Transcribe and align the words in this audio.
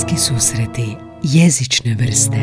Poetski 0.00 0.18
susreti 0.18 0.96
jezične 1.22 1.94
vrste 1.94 2.36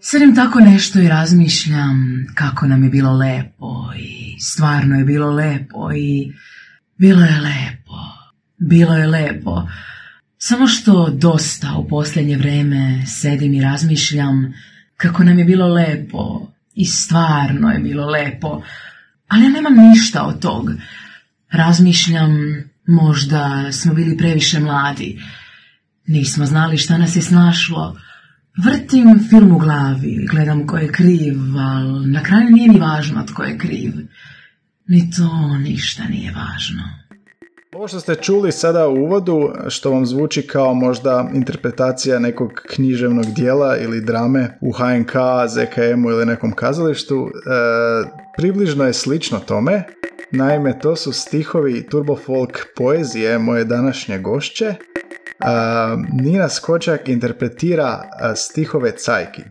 Sredim 0.00 0.34
tako 0.34 0.60
nešto 0.60 1.00
i 1.00 1.08
razmišljam 1.08 2.26
kako 2.34 2.66
nam 2.66 2.84
je 2.84 2.90
bilo 2.90 3.12
lepo 3.12 3.92
i 3.98 4.40
stvarno 4.40 4.98
je 4.98 5.04
bilo 5.04 5.30
lepo 5.30 5.92
i 5.92 6.32
bilo 6.96 7.20
je 7.20 7.40
lepo, 7.40 7.98
bilo 8.58 8.94
je 8.94 9.06
lepo. 9.06 9.68
Samo 10.38 10.66
što 10.66 11.10
dosta 11.10 11.74
u 11.78 11.88
posljednje 11.88 12.36
vrijeme 12.36 13.06
sedim 13.06 13.54
i 13.54 13.62
razmišljam 13.62 14.54
kako 14.96 15.24
nam 15.24 15.38
je 15.38 15.44
bilo 15.44 15.68
lepo 15.68 16.52
i 16.74 16.84
stvarno 16.84 17.70
je 17.70 17.78
bilo 17.78 18.06
lepo, 18.06 18.62
ali 19.28 19.44
ja 19.44 19.50
nemam 19.50 19.90
ništa 19.90 20.22
od 20.22 20.40
tog. 20.40 20.70
Razmišljam, 21.56 22.36
možda 22.86 23.72
smo 23.72 23.94
bili 23.94 24.16
previše 24.16 24.60
mladi. 24.60 25.22
Nismo 26.06 26.46
znali 26.46 26.78
šta 26.78 26.98
nas 26.98 27.16
je 27.16 27.22
snašlo. 27.22 27.96
Vrtim 28.64 29.28
film 29.30 29.52
u 29.52 29.58
glavi, 29.58 30.26
gledam 30.30 30.66
ko 30.66 30.76
je 30.76 30.92
kriv, 30.92 31.36
ali 31.58 32.06
na 32.06 32.22
kraju 32.22 32.50
nije 32.50 32.68
ni 32.68 32.80
važno 32.80 33.24
tko 33.26 33.42
je 33.42 33.58
kriv. 33.58 33.92
Ni 34.86 35.10
to 35.10 35.56
ništa 35.58 36.04
nije 36.04 36.32
važno. 36.32 36.82
Ovo 37.74 37.88
što 37.88 38.00
ste 38.00 38.14
čuli 38.14 38.52
sada 38.52 38.88
u 38.88 38.94
uvodu, 38.94 39.52
što 39.68 39.90
vam 39.90 40.06
zvuči 40.06 40.42
kao 40.42 40.74
možda 40.74 41.30
interpretacija 41.34 42.18
nekog 42.18 42.52
književnog 42.74 43.26
dijela 43.26 43.76
ili 43.78 44.00
drame 44.00 44.58
u 44.60 44.72
HNK, 44.72 45.12
ZKM-u 45.48 46.10
ili 46.10 46.26
nekom 46.26 46.52
kazalištu, 46.52 47.28
e, 47.28 47.30
približno 48.36 48.84
je 48.84 48.92
slično 48.92 49.38
tome. 49.38 49.84
Naime, 50.36 50.78
to 50.78 50.96
su 50.96 51.12
stihovi 51.12 51.86
turbo 51.86 52.16
folk 52.16 52.66
poezije 52.76 53.38
moje 53.38 53.64
današnje 53.64 54.18
gošće. 54.18 54.74
Nina 56.22 56.48
Skočak 56.48 57.08
interpretira 57.08 58.02
stihove 58.36 58.96
cajki. 58.96 59.42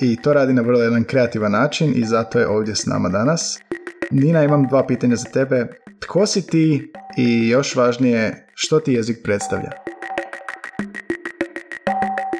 I 0.00 0.16
to 0.22 0.32
radi 0.32 0.52
na 0.52 0.62
vrlo 0.62 0.80
jedan 0.80 1.04
kreativan 1.04 1.52
način 1.52 1.92
i 1.96 2.04
zato 2.04 2.38
je 2.38 2.48
ovdje 2.48 2.74
s 2.74 2.86
nama 2.86 3.08
danas. 3.08 3.58
Nina, 4.10 4.44
imam 4.44 4.66
dva 4.66 4.86
pitanja 4.86 5.16
za 5.16 5.24
tebe. 5.24 5.66
Tko 6.00 6.26
si 6.26 6.46
ti 6.46 6.92
i 7.16 7.48
još 7.48 7.76
važnije, 7.76 8.46
što 8.54 8.80
ti 8.80 8.92
jezik 8.92 9.18
predstavlja? 9.24 9.70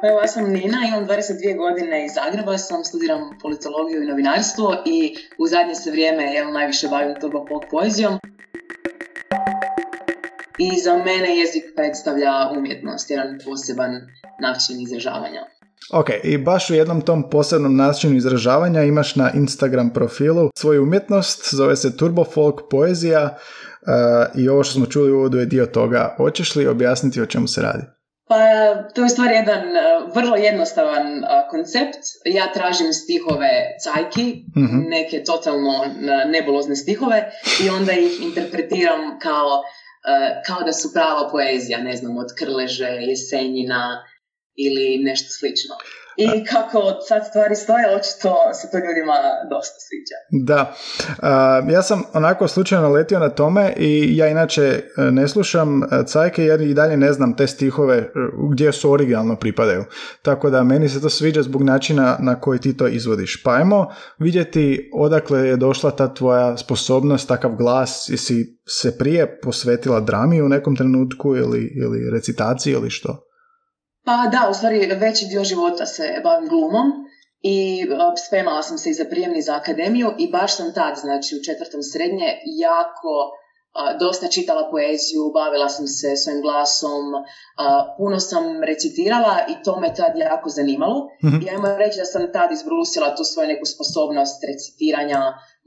Evo, 0.02 0.20
ja 0.20 0.28
sam 0.28 0.44
Nina, 0.44 0.78
imam 0.88 1.06
22 1.06 1.56
godine 1.56 2.04
iz 2.06 2.12
Zagreba, 2.14 2.58
sam 2.58 2.84
studiram 2.84 3.20
politologiju 3.42 4.02
i 4.02 4.06
novinarstvo 4.06 4.76
i 4.86 5.16
u 5.38 5.46
zadnje 5.46 5.74
se 5.74 5.90
vrijeme 5.90 6.22
jel, 6.34 6.52
najviše 6.52 6.88
bavim 6.88 7.14
turbo 7.20 7.44
pop 7.44 7.64
poezijom. 7.70 8.18
I 10.58 10.80
za 10.84 10.96
mene 10.96 11.38
jezik 11.38 11.64
predstavlja 11.76 12.32
umjetnost, 12.58 13.10
jedan 13.10 13.38
poseban 13.44 13.92
način 14.40 14.80
izražavanja. 14.80 15.42
Ok, 15.92 16.08
i 16.24 16.38
baš 16.38 16.70
u 16.70 16.74
jednom 16.74 17.00
tom 17.00 17.30
posebnom 17.30 17.76
načinu 17.76 18.16
izražavanja 18.16 18.82
imaš 18.82 19.16
na 19.16 19.30
Instagram 19.34 19.90
profilu 19.92 20.50
svoju 20.58 20.82
umjetnost, 20.82 21.54
zove 21.54 21.76
se 21.76 21.96
Turbo 21.96 22.24
Folk 22.24 22.60
Poezija 22.70 23.24
uh, 23.24 24.40
i 24.40 24.48
ovo 24.48 24.64
što 24.64 24.74
smo 24.74 24.86
čuli 24.86 25.12
u 25.12 25.16
uvodu 25.16 25.38
je 25.38 25.46
dio 25.46 25.66
toga. 25.66 26.14
Hoćeš 26.16 26.56
li 26.56 26.66
objasniti 26.66 27.20
o 27.20 27.26
čemu 27.26 27.48
se 27.48 27.62
radi? 27.62 27.97
Pa 28.28 28.38
to 28.94 29.02
je 29.02 29.08
stvar 29.08 29.30
jedan 29.32 29.68
uh, 29.68 30.14
vrlo 30.14 30.36
jednostavan 30.36 31.18
uh, 31.18 31.28
koncept. 31.50 32.02
Ja 32.24 32.52
tražim 32.52 32.92
stihove 32.92 33.76
cajki, 33.84 34.44
mm 34.56 34.88
neke 34.88 35.24
totalno 35.24 35.84
nebulozne 36.26 36.76
stihove 36.76 37.30
i 37.64 37.70
onda 37.70 37.92
ih 37.92 38.22
interpretiram 38.22 39.18
kao, 39.18 39.62
kao 40.46 40.62
da 40.62 40.72
su 40.72 40.92
prava 40.92 41.28
poezija, 41.32 41.78
ne 41.78 41.96
znam, 41.96 42.16
od 42.16 42.26
Krleže, 42.38 42.88
Jesenjina, 42.88 44.04
ili 44.66 44.98
nešto 44.98 45.28
slično. 45.38 45.74
I 46.18 46.44
kako 46.44 47.00
sad 47.08 47.26
stvari 47.28 47.54
stoje, 47.54 47.96
očito 47.96 48.34
se 48.54 48.70
to 48.70 48.76
ljudima 48.76 49.16
dosta 49.50 49.76
sviđa. 49.86 50.18
Da, 50.46 50.74
ja 51.72 51.82
sam 51.82 52.02
onako 52.14 52.48
slučajno 52.48 52.88
letio 52.88 53.18
na 53.18 53.28
tome 53.28 53.72
i 53.76 54.16
ja 54.16 54.28
inače 54.28 54.62
e, 54.62 54.82
ne 55.10 55.28
slušam 55.28 55.82
e, 55.82 55.86
cajke 56.06 56.44
jer 56.44 56.60
i 56.60 56.74
dalje 56.74 56.96
ne 56.96 57.12
znam 57.12 57.36
te 57.36 57.46
stihove 57.46 57.96
e, 57.96 58.10
gdje 58.52 58.72
su 58.72 58.92
originalno 58.92 59.36
pripadaju. 59.36 59.84
Tako 60.22 60.50
da 60.50 60.64
meni 60.64 60.88
se 60.88 61.00
to 61.00 61.08
sviđa 61.08 61.42
zbog 61.42 61.62
načina 61.62 62.16
na 62.20 62.40
koji 62.40 62.58
ti 62.58 62.76
to 62.76 62.88
izvodiš. 62.88 63.42
Pa 63.42 63.54
ajmo 63.54 63.86
vidjeti 64.18 64.90
odakle 64.94 65.48
je 65.48 65.56
došla 65.56 65.90
ta 65.90 66.14
tvoja 66.14 66.56
sposobnost, 66.56 67.28
takav 67.28 67.54
glas, 67.54 68.08
jesi 68.08 68.58
se 68.68 68.98
prije 68.98 69.40
posvetila 69.40 70.00
drami 70.00 70.42
u 70.42 70.48
nekom 70.48 70.76
trenutku 70.76 71.36
ili, 71.36 71.72
ili 71.76 72.10
recitaciji 72.10 72.72
ili 72.72 72.90
što? 72.90 73.27
Pa 74.04 74.16
da, 74.32 74.48
u 74.50 74.54
stvari 74.54 74.86
veći 74.86 75.26
dio 75.26 75.44
života 75.44 75.86
se 75.86 76.20
bavim 76.24 76.48
glumom 76.48 76.92
i 77.42 77.86
spremala 78.26 78.62
sam 78.62 78.78
se 78.78 78.90
i 78.90 78.94
za 78.94 79.04
prijemni 79.04 79.42
za 79.42 79.54
akademiju 79.56 80.12
i 80.18 80.30
baš 80.30 80.56
sam 80.56 80.74
tad, 80.74 80.96
znači 80.96 81.36
u 81.36 81.44
četvrtom 81.44 81.82
srednje, 81.82 82.28
jako 82.44 83.14
dosta 84.00 84.28
čitala 84.28 84.70
poeziju, 84.70 85.22
bavila 85.34 85.68
sam 85.68 85.86
se 85.86 86.16
svojim 86.16 86.42
glasom, 86.42 87.04
puno 87.98 88.20
sam 88.20 88.44
recitirala 88.62 89.36
i 89.48 89.62
to 89.64 89.80
me 89.80 89.94
tad 89.94 90.12
jako 90.16 90.48
zanimalo. 90.48 90.98
Mm-hmm. 91.24 91.42
I 91.42 91.50
ajmo 91.50 91.68
reći 91.78 91.98
da 91.98 92.04
sam 92.04 92.32
tad 92.32 92.52
izbrusila 92.52 93.14
tu 93.16 93.24
svoju 93.24 93.48
neku 93.48 93.66
sposobnost 93.74 94.38
recitiranja, 94.50 95.20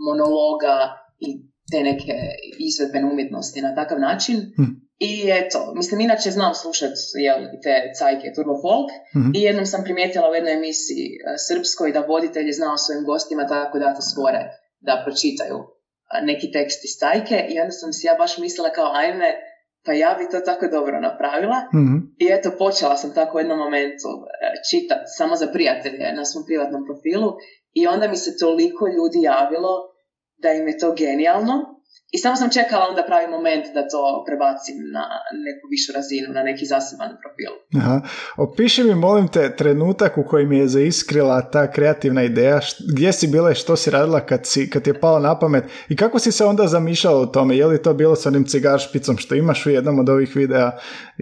monologa 0.08 0.76
i 1.20 1.30
te 1.72 1.80
neke 1.84 2.14
izvedbene 2.60 3.06
umjetnosti 3.12 3.62
na 3.62 3.76
takav 3.76 4.00
način. 4.00 4.36
Mhm. 4.60 4.72
I 5.10 5.14
eto, 5.40 5.60
mislim, 5.76 6.00
inače 6.02 6.32
znam 6.32 6.54
slušat 6.54 6.96
jel, 7.26 7.40
te 7.64 7.74
cajke 7.98 8.34
Turbo 8.36 8.56
Folk. 8.64 8.90
Mm 9.16 9.32
i 9.38 9.42
jednom 9.42 9.66
sam 9.66 9.84
primijetila 9.84 10.30
u 10.30 10.36
jednoj 10.36 10.54
emisiji 10.54 11.08
uh, 11.14 11.22
srpskoj 11.48 11.92
da 11.92 12.08
voditelj 12.12 12.48
je 12.48 12.60
znao 12.60 12.78
svojim 12.78 13.04
gostima 13.06 13.48
tako 13.48 13.80
da 13.80 13.96
to 13.96 14.02
stvore, 14.02 14.42
da 14.80 15.02
pročitaju 15.06 15.58
neki 16.30 16.52
tekst 16.52 16.80
iz 16.88 16.94
cajke. 17.02 17.38
I 17.52 17.60
onda 17.60 17.72
sam 17.72 17.94
si 17.94 18.08
ja 18.08 18.16
baš 18.24 18.38
mislila 18.38 18.70
kao 18.70 18.90
ajme, 19.02 19.30
pa 19.86 19.92
ja 19.94 20.12
bi 20.20 20.32
to 20.32 20.40
tako 20.50 20.68
dobro 20.68 20.96
napravila. 21.08 21.60
mm 21.74 21.98
I 22.24 22.26
eto, 22.36 22.50
počela 22.64 22.96
sam 22.98 23.14
tako 23.14 23.38
u 23.38 23.42
jednom 23.42 23.60
momentu 23.66 24.10
uh, 24.18 24.26
čitati 24.70 25.14
samo 25.18 25.36
za 25.36 25.48
prijatelje 25.48 26.14
na 26.20 26.26
svom 26.26 26.44
privatnom 26.46 26.82
profilu. 26.86 27.30
I 27.74 27.88
onda 27.88 28.08
mi 28.08 28.18
se 28.18 28.38
toliko 28.38 28.88
ljudi 28.88 29.20
javilo 29.22 29.74
da 30.44 30.50
im 30.52 30.68
je 30.68 30.78
to 30.78 30.94
genijalno 30.94 31.81
i 32.12 32.18
samo 32.18 32.36
sam 32.36 32.50
čekala 32.50 32.86
onda 32.90 33.04
pravi 33.04 33.28
moment 33.28 33.66
da 33.74 33.88
to 33.88 34.24
prebacim 34.28 34.76
na 34.94 35.04
neku 35.46 35.66
višu 35.74 35.92
razinu, 35.96 36.28
na 36.34 36.44
neki 36.44 36.66
zaseban 36.66 37.12
profil. 37.22 37.54
Aha. 37.80 38.02
Opiši 38.38 38.84
mi, 38.84 38.96
molim 38.96 39.28
te, 39.28 39.56
trenutak 39.56 40.18
u 40.18 40.24
kojem 40.24 40.52
je 40.52 40.68
zaiskrila 40.68 41.52
ta 41.52 41.72
kreativna 41.72 42.24
ideja, 42.24 42.60
gdje 42.94 43.14
si 43.14 43.28
bila 43.28 43.52
i 43.52 43.56
što 43.56 43.76
si 43.76 43.92
radila 43.92 44.20
kad, 44.20 44.46
si, 44.46 44.70
kad 44.70 44.88
je 44.88 45.00
palo 45.00 45.20
na 45.20 45.40
pamet 45.40 45.64
i 45.90 45.96
kako 45.96 46.20
si 46.20 46.32
se 46.32 46.46
onda 46.46 46.68
zamišljala 46.68 47.20
o 47.20 47.26
tome? 47.26 47.58
Je 47.58 47.66
li 47.66 47.82
to 47.82 47.94
bilo 47.94 48.16
s 48.16 48.26
onim 48.26 48.46
cigar 48.46 48.80
špicom 48.80 49.18
što 49.18 49.36
imaš 49.36 49.66
u 49.66 49.70
jednom 49.70 50.00
od 50.00 50.10
ovih 50.10 50.36
videa 50.36 50.72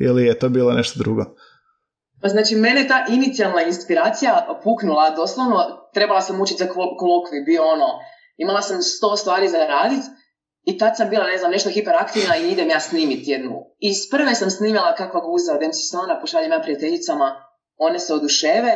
ili 0.01 0.25
je 0.25 0.39
to 0.39 0.49
bilo 0.49 0.73
nešto 0.73 0.99
drugo? 0.99 1.25
Pa 2.21 2.27
znači, 2.27 2.55
mene 2.55 2.87
ta 2.87 3.05
inicijalna 3.09 3.61
inspiracija 3.61 4.59
puknula 4.63 5.09
doslovno, 5.09 5.57
trebala 5.93 6.21
sam 6.21 6.41
učiti 6.41 6.63
za 6.63 6.69
kolokvi, 6.97 7.43
bio 7.45 7.63
ono, 7.63 7.87
imala 8.37 8.61
sam 8.61 8.81
sto 8.81 9.15
stvari 9.15 9.47
za 9.47 9.57
raditi, 9.57 10.07
i 10.63 10.77
tad 10.77 10.97
sam 10.97 11.09
bila, 11.09 11.27
ne 11.27 11.37
znam, 11.37 11.51
nešto 11.51 11.69
hiperaktivna 11.69 12.37
i 12.37 12.51
idem 12.51 12.69
ja 12.69 12.79
snimiti 12.79 13.31
jednu. 13.31 13.55
Iz 13.79 13.97
prve 14.11 14.35
sam 14.35 14.49
snimala 14.49 14.95
kakva 14.95 15.21
guza 15.21 15.53
od 15.53 15.61
MC 15.61 15.79
Sona, 15.91 16.21
pošaljem 16.21 16.51
ja 16.51 16.59
prijateljicama, 16.59 17.27
one 17.77 17.99
se 17.99 18.13
oduševe 18.13 18.71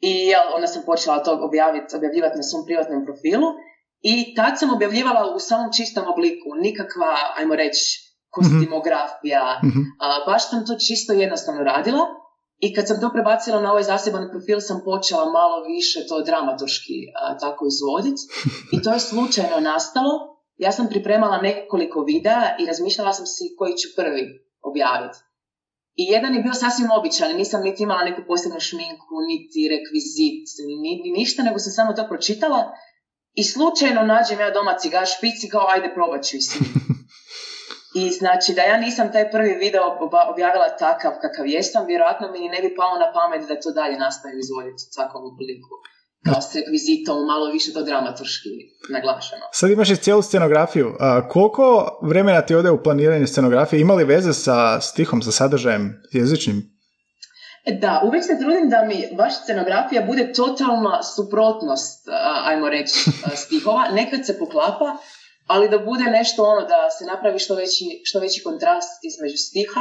i 0.00 0.26
ja, 0.26 0.40
onda 0.54 0.66
sam 0.66 0.82
počela 0.86 1.22
to 1.22 1.38
objaviti, 1.48 1.96
objavljivati 1.96 2.36
na 2.36 2.42
svom 2.42 2.64
privatnom 2.66 3.04
profilu 3.04 3.48
i 4.00 4.34
tad 4.34 4.58
sam 4.58 4.74
objavljivala 4.74 5.34
u 5.34 5.38
samom 5.38 5.70
čistom 5.76 6.04
obliku, 6.12 6.48
nikakva, 6.62 7.10
ajmo 7.38 7.54
reći, 7.56 8.10
kostimografija, 8.30 9.60
mm 9.64 9.84
A, 10.04 10.06
baš 10.26 10.50
sam 10.50 10.66
to 10.66 10.74
čisto 10.86 11.12
jednostavno 11.12 11.62
radila 11.62 12.04
i 12.58 12.74
kad 12.74 12.88
sam 12.88 13.00
to 13.00 13.10
prebacila 13.12 13.60
na 13.60 13.70
ovaj 13.70 13.82
zaseban 13.82 14.30
profil 14.30 14.60
sam 14.60 14.80
počela 14.84 15.24
malo 15.32 15.56
više 15.74 16.06
to 16.08 16.20
dramaturški 16.20 16.96
tako 17.40 17.62
izvoditi 17.72 18.22
i 18.72 18.82
to 18.82 18.92
je 18.92 19.00
slučajno 19.00 19.60
nastalo 19.60 20.12
ja 20.64 20.72
sam 20.72 20.88
pripremala 20.88 21.38
nekoliko 21.38 22.00
videa 22.00 22.56
i 22.60 22.66
razmišljala 22.66 23.12
sam 23.12 23.26
si 23.26 23.54
koji 23.58 23.72
ću 23.80 23.88
prvi 23.96 24.24
objaviti. 24.62 25.18
I 26.00 26.04
jedan 26.14 26.34
je 26.34 26.42
bio 26.42 26.54
sasvim 26.54 26.90
običan, 26.98 27.36
nisam 27.36 27.62
niti 27.62 27.82
imala 27.82 28.02
neku 28.04 28.22
posebnu 28.26 28.60
šminku, 28.60 29.14
niti 29.30 29.68
rekvizit, 29.74 30.46
ni, 30.82 30.92
ništa, 31.18 31.42
nego 31.42 31.58
sam 31.58 31.72
samo 31.72 31.92
to 31.92 32.08
pročitala 32.08 32.60
i 33.34 33.42
slučajno 33.44 34.02
nađem 34.02 34.40
ja 34.40 34.50
doma 34.50 34.74
cigar 34.78 35.06
špici 35.16 35.48
kao 35.48 35.66
ajde 35.74 35.88
probat 35.94 36.24
ću 36.24 36.36
i 36.36 36.40
I 38.00 38.10
znači 38.10 38.50
da 38.54 38.62
ja 38.62 38.76
nisam 38.76 39.12
taj 39.12 39.30
prvi 39.30 39.54
video 39.64 39.84
objavila 40.32 40.76
takav 40.84 41.12
kakav 41.22 41.46
jesam, 41.46 41.86
vjerojatno 41.86 42.26
mi 42.32 42.48
ne 42.54 42.60
bi 42.62 42.74
palo 42.74 42.98
na 42.98 43.12
pamet 43.12 43.48
da 43.48 43.60
to 43.60 43.70
dalje 43.70 43.96
nastavim 43.98 44.38
izvoditi 44.38 44.82
u 44.88 44.94
takvom 44.98 45.22
obliku. 45.32 45.72
Kao 46.24 46.40
s 46.40 46.54
rekvizitom, 46.54 47.26
malo 47.26 47.52
više 47.52 47.72
to 47.72 47.82
dramaturški 47.82 48.48
naglašeno. 48.88 49.42
Sad 49.52 49.70
imaš 49.70 49.90
i 49.90 49.96
cijelu 49.96 50.22
scenografiju. 50.22 50.96
A, 51.00 51.28
koliko 51.28 51.98
vremena 52.02 52.42
ti 52.42 52.54
ode 52.54 52.70
u 52.70 52.82
planiranje 52.82 53.26
scenografije? 53.26 53.80
Ima 53.80 53.94
li 53.94 54.04
veze 54.04 54.32
sa 54.32 54.80
stihom, 54.80 55.22
sa 55.22 55.32
sadržajem 55.32 56.02
jezičnim? 56.12 56.80
E, 57.64 57.72
Da, 57.80 58.02
uvijek 58.06 58.24
se 58.24 58.38
trudim 58.40 58.70
da 58.70 58.84
mi 58.84 59.16
baš 59.16 59.32
scenografija 59.42 60.02
bude 60.02 60.32
totalna 60.32 61.02
suprotnost, 61.02 62.08
ajmo 62.44 62.68
reći, 62.68 63.10
stihova. 63.44 63.88
Nekad 63.88 64.26
se 64.26 64.38
poklapa, 64.38 64.96
ali 65.46 65.68
da 65.68 65.78
bude 65.78 66.04
nešto 66.04 66.44
ono, 66.44 66.60
da 66.60 66.90
se 66.98 67.04
napravi 67.04 67.38
što 67.38 67.54
veći, 67.54 67.84
što 68.04 68.20
veći 68.20 68.42
kontrast 68.42 69.04
između 69.10 69.36
stiha 69.36 69.80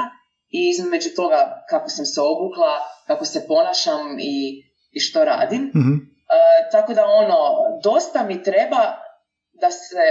i 0.49 0.69
između 0.69 1.09
toga 1.15 1.65
kako 1.69 1.89
sam 1.89 2.05
se 2.05 2.21
obukla, 2.21 2.73
kako 3.07 3.25
se 3.25 3.45
ponašam 3.47 4.19
i, 4.19 4.63
i 4.91 4.99
što 4.99 5.25
radim. 5.25 5.71
Mhm. 5.75 5.95
E, 6.37 6.69
tako 6.71 6.93
da 6.93 7.05
ono, 7.05 7.37
dosta 7.83 8.23
mi 8.23 8.43
treba 8.43 8.81
da 9.61 9.71
se 9.71 10.05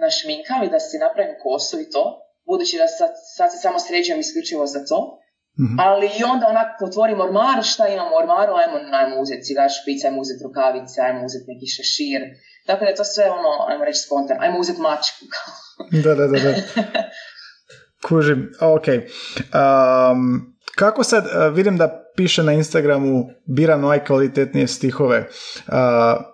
našminkam 0.00 0.62
i 0.62 0.70
da 0.70 0.80
si 0.80 0.98
napravim 0.98 1.34
kosu 1.42 1.80
i 1.80 1.90
to, 1.90 2.04
budući 2.46 2.78
da 2.78 2.86
sad, 2.86 3.10
sad 3.36 3.52
se 3.52 3.58
samo 3.58 3.78
sređujem 3.78 4.20
isključivo 4.20 4.66
za 4.66 4.80
to. 4.88 5.20
Mhm. 5.64 5.76
Ali 5.86 6.06
i 6.18 6.24
onda 6.24 6.46
onako 6.46 6.84
otvorim 6.84 7.20
ormar, 7.20 7.62
šta 7.62 7.88
imam 7.88 8.12
u 8.12 8.16
ormaru, 8.16 8.52
ajmo, 8.54 8.76
ajmo 9.00 9.20
uzeti 9.20 9.42
cigar 9.42 9.70
špic, 9.78 10.04
ajmo 10.04 10.20
uzeti 10.20 10.44
rukavice, 10.44 11.00
ajmo 11.00 11.24
uzeti 11.24 11.44
neki 11.48 11.66
šešir. 11.76 12.20
Tako 12.66 12.84
da 12.84 12.90
je 12.90 12.94
to 13.00 13.04
sve 13.04 13.24
ono, 13.30 13.52
ajmo 13.68 13.84
reći 13.84 14.00
spontano, 14.06 14.40
ajmo 14.42 14.58
uzeti 14.58 14.80
mačku. 14.80 15.24
Da, 16.04 16.14
da, 16.14 16.26
da, 16.26 16.38
da. 16.44 16.52
Kužim, 18.08 18.52
ok. 18.60 18.86
Um, 18.88 20.53
kako 20.76 21.04
sad, 21.04 21.24
vidim 21.52 21.76
da 21.76 22.04
piše 22.16 22.42
na 22.42 22.52
Instagramu 22.52 23.30
biram 23.46 23.80
najkvalitetnije 23.80 24.66
stihove. 24.66 25.28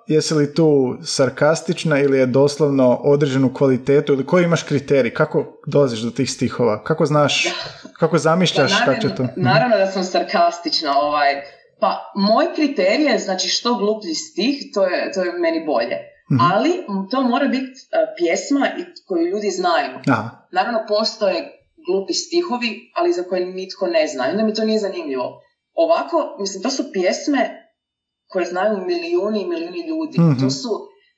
Jesi 0.06 0.34
li 0.34 0.54
tu 0.54 0.96
sarkastična 1.04 1.98
ili 1.98 2.18
je 2.18 2.26
doslovno 2.26 3.00
određenu 3.04 3.54
kvalitetu 3.54 4.12
ili 4.12 4.26
koji 4.26 4.44
imaš 4.44 4.62
kriterij? 4.62 5.14
Kako 5.14 5.60
dolaziš 5.66 6.00
do 6.00 6.10
tih 6.10 6.30
stihova? 6.30 6.82
Kako 6.84 7.06
znaš, 7.06 7.46
kako 7.98 8.18
zamišljaš 8.18 8.70
Da, 8.72 8.84
kako 8.84 9.00
će 9.00 9.14
to? 9.14 9.22
naravno, 9.22 9.42
naravno 9.50 9.76
da 9.76 9.86
sam 9.86 10.04
sarkastična, 10.04 10.98
ovaj. 10.98 11.34
Pa, 11.80 12.12
moj 12.14 12.46
kriterij 12.54 13.06
je, 13.06 13.18
znači, 13.18 13.48
što 13.48 13.74
gluplji 13.74 14.14
stih, 14.14 14.64
to 14.74 14.84
je, 14.84 15.12
to 15.12 15.22
je 15.22 15.32
meni 15.32 15.66
bolje. 15.66 15.96
Mhm. 16.32 16.40
Ali 16.52 16.70
to 17.10 17.22
mora 17.22 17.48
biti 17.48 17.66
uh, 17.66 18.14
pjesma 18.18 18.66
i 18.78 18.84
koju 19.06 19.26
ljudi 19.26 19.50
znaju. 19.50 19.90
Aha, 20.08 20.30
Naravno, 20.52 20.80
postoje 20.88 21.59
glupi 21.90 22.14
stihovi, 22.14 22.70
ali 22.94 23.12
za 23.12 23.22
koje 23.22 23.46
nitko 23.46 23.86
ne 23.86 24.06
zna. 24.06 24.28
I 24.28 24.30
onda 24.30 24.44
mi 24.44 24.54
to 24.54 24.64
nije 24.64 24.78
zanimljivo. 24.78 25.42
Ovako, 25.74 26.36
mislim, 26.40 26.62
to 26.62 26.70
su 26.70 26.92
pjesme 26.92 27.42
koje 28.28 28.46
znaju 28.46 28.86
milijuni 28.86 29.42
i 29.42 29.46
milijuni 29.46 29.88
ljudi. 29.88 30.20
Mhm. 30.20 30.40
To 30.40 30.50
su 30.50 30.68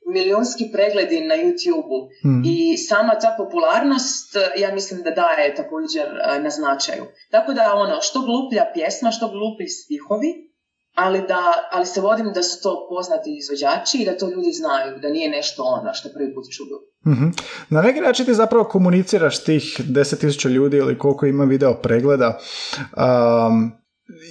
milijunski 0.06 0.64
pregledi 0.72 1.20
na 1.20 1.34
YouTube-u. 1.34 1.98
Mhm. 2.28 2.42
I 2.44 2.76
sama 2.76 3.18
ta 3.18 3.34
popularnost, 3.38 4.36
eh, 4.36 4.60
ja 4.60 4.74
mislim 4.74 5.02
da 5.02 5.10
daje 5.10 5.54
također 5.54 6.06
eh, 6.06 6.40
na 6.40 6.50
značaju. 6.50 7.04
Tako 7.30 7.52
da, 7.52 7.74
ono, 7.74 8.00
što 8.00 8.20
gluplja 8.20 8.64
pjesma, 8.74 9.10
što 9.10 9.28
gluplji 9.28 9.68
stihovi, 9.68 10.51
ali, 10.94 11.20
da, 11.20 11.42
ali 11.72 11.86
se 11.86 12.00
vodim 12.00 12.32
da 12.32 12.42
su 12.42 12.62
to 12.62 12.86
poznati 12.90 13.36
izvođači 13.38 13.98
i 13.98 14.04
da 14.04 14.18
to 14.18 14.30
ljudi 14.30 14.52
znaju, 14.52 14.98
da 14.98 15.08
nije 15.08 15.30
nešto 15.30 15.62
ono 15.62 15.94
što 15.94 16.08
prvi 16.08 16.34
put 16.34 16.44
čuju. 16.46 16.78
Mhm. 17.06 17.28
Na 17.68 17.82
neki 17.82 18.00
način 18.00 18.26
ti 18.26 18.34
zapravo 18.34 18.64
komuniciraš 18.64 19.44
tih 19.44 19.62
10.000 19.80 20.48
ljudi 20.48 20.76
ili 20.76 20.98
koliko 20.98 21.26
ima 21.26 21.44
video 21.44 21.74
pregleda. 21.74 22.38
Um, 22.78 23.72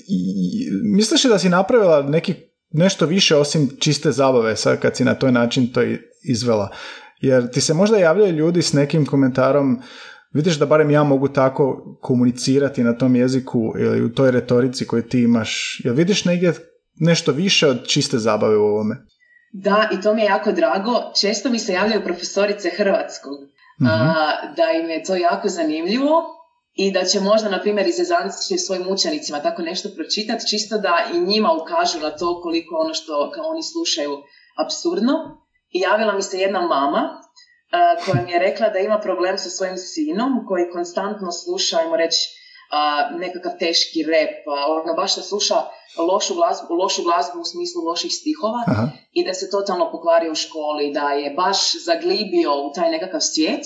i- 0.08 0.69
misliš 0.96 1.24
li 1.24 1.30
da 1.30 1.40
si 1.40 1.50
napravila 1.50 2.02
neki, 2.02 2.34
nešto 2.69 3.06
više 3.06 3.36
osim 3.36 3.69
čiste 3.80 4.12
zabave 4.12 4.56
sad 4.56 4.80
kad 4.80 4.96
si 4.96 5.04
na 5.06 5.16
toj 5.16 5.31
način 5.31 5.74
to 5.74 5.81
izvela? 6.24 6.69
Jer 7.19 7.52
ti 7.52 7.62
se 7.62 7.74
možda 7.74 7.98
javljaju 7.98 8.34
ljudi 8.34 8.62
s 8.62 8.74
nekim 8.74 9.06
komentarom 9.06 9.81
vidiš 10.33 10.60
da 10.60 10.66
barem 10.66 10.92
ja 10.92 11.04
mogu 11.04 11.28
tako 11.28 11.98
komunicirati 12.01 12.83
na 12.83 12.98
tom 12.98 13.16
jeziku 13.16 13.74
ili 13.80 14.06
u 14.06 14.13
toj 14.13 14.31
retorici 14.31 14.88
koju 14.88 15.04
ti 15.04 15.19
imaš. 15.22 15.81
Jel 15.83 15.95
vidiš 15.95 16.25
negdje 16.25 16.54
nešto 16.95 17.31
više 17.31 17.68
od 17.68 17.88
čiste 17.88 18.18
zabave 18.18 18.57
u 18.57 18.63
ovome? 18.63 18.95
Da, 19.54 19.89
i 19.94 20.01
to 20.01 20.13
mi 20.13 20.22
je 20.22 20.25
jako 20.25 20.51
drago. 20.51 20.94
Često 21.22 21.50
mi 21.50 21.60
se 21.60 21.74
javljaju 21.74 22.04
profesorice 22.04 22.69
hrvatskog, 22.78 23.33
Mhm. 23.81 23.89
a, 23.89 24.13
da 24.57 24.72
im 24.80 24.89
je 24.89 25.04
to 25.04 25.16
jako 25.16 25.48
zanimljivo 25.50 26.12
i 26.74 26.92
da 26.92 27.04
će 27.04 27.19
možda, 27.19 27.50
na 27.50 27.60
primjer, 27.62 27.88
izazanci 27.88 28.57
svojim 28.57 28.88
učenicima 28.89 29.39
tako 29.39 29.62
nešto 29.62 29.89
pročitati, 29.95 30.48
čisto 30.50 30.78
da 30.78 30.95
i 31.13 31.19
njima 31.19 31.50
ukažu 31.62 32.00
na 32.00 32.10
to 32.10 32.42
koliko 32.42 32.75
ono 32.75 32.94
što 32.94 33.31
kao 33.36 33.45
oni 33.48 33.63
slušaju 33.63 34.12
absurdno. 34.66 35.13
I 35.69 35.80
javila 35.80 36.13
mi 36.16 36.22
se 36.22 36.39
jedna 36.39 36.62
mama 36.62 37.01
koja 38.06 38.23
mi 38.25 38.31
je 38.31 38.39
rekla 38.39 38.69
da 38.69 38.79
ima 38.79 39.00
problem 39.00 39.38
sa 39.38 39.50
svojim 39.50 39.77
sinom 39.77 40.45
koji 40.47 40.71
konstantno 40.73 41.31
sluša, 41.31 41.77
ajmo 41.77 41.95
reći, 41.95 42.29
a, 42.71 43.09
nekakav 43.18 43.51
teški 43.59 44.03
rep, 44.03 44.47
ono 44.68 44.94
baš 44.94 45.15
da 45.15 45.21
sluša 45.21 45.56
lošu 45.97 46.33
glazbu, 46.35 46.73
lošu 46.73 47.03
glazbu 47.03 47.39
u 47.41 47.45
smislu 47.45 47.81
loših 47.89 48.12
stihova 48.19 48.63
Aha. 48.68 48.88
i 49.13 49.25
da 49.25 49.33
se 49.33 49.50
totalno 49.50 49.91
pokvario 49.91 50.31
u 50.31 50.35
školi, 50.35 50.94
da 50.94 51.09
je 51.09 51.31
baš 51.31 51.57
zaglibio 51.85 52.51
u 52.65 52.71
taj 52.75 52.91
nekakav 52.91 53.19
svijet 53.19 53.63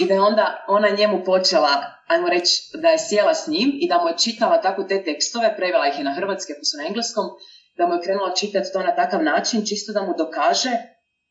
i 0.00 0.06
da 0.06 0.14
je 0.14 0.20
onda 0.20 0.64
ona 0.68 0.88
njemu 0.88 1.24
počela, 1.24 1.74
ajmo 2.06 2.28
reći, 2.28 2.52
da 2.82 2.88
je 2.88 2.98
sjela 2.98 3.34
s 3.34 3.46
njim 3.46 3.70
i 3.74 3.88
da 3.88 4.02
mu 4.02 4.08
je 4.08 4.18
čitala 4.18 4.60
tako 4.60 4.82
te 4.82 5.04
tekstove, 5.04 5.56
prevela 5.56 5.88
ih 5.88 5.98
je 5.98 6.04
na 6.04 6.14
hrvatski, 6.14 6.52
ako 6.52 6.64
su 6.64 6.76
na 6.76 6.86
engleskom, 6.86 7.24
da 7.76 7.86
mu 7.86 7.94
je 7.94 8.02
krenula 8.02 8.34
čitati 8.34 8.72
to 8.72 8.82
na 8.82 8.94
takav 8.94 9.22
način, 9.22 9.66
čisto 9.66 9.92
da 9.92 10.02
mu 10.02 10.14
dokaže 10.18 10.70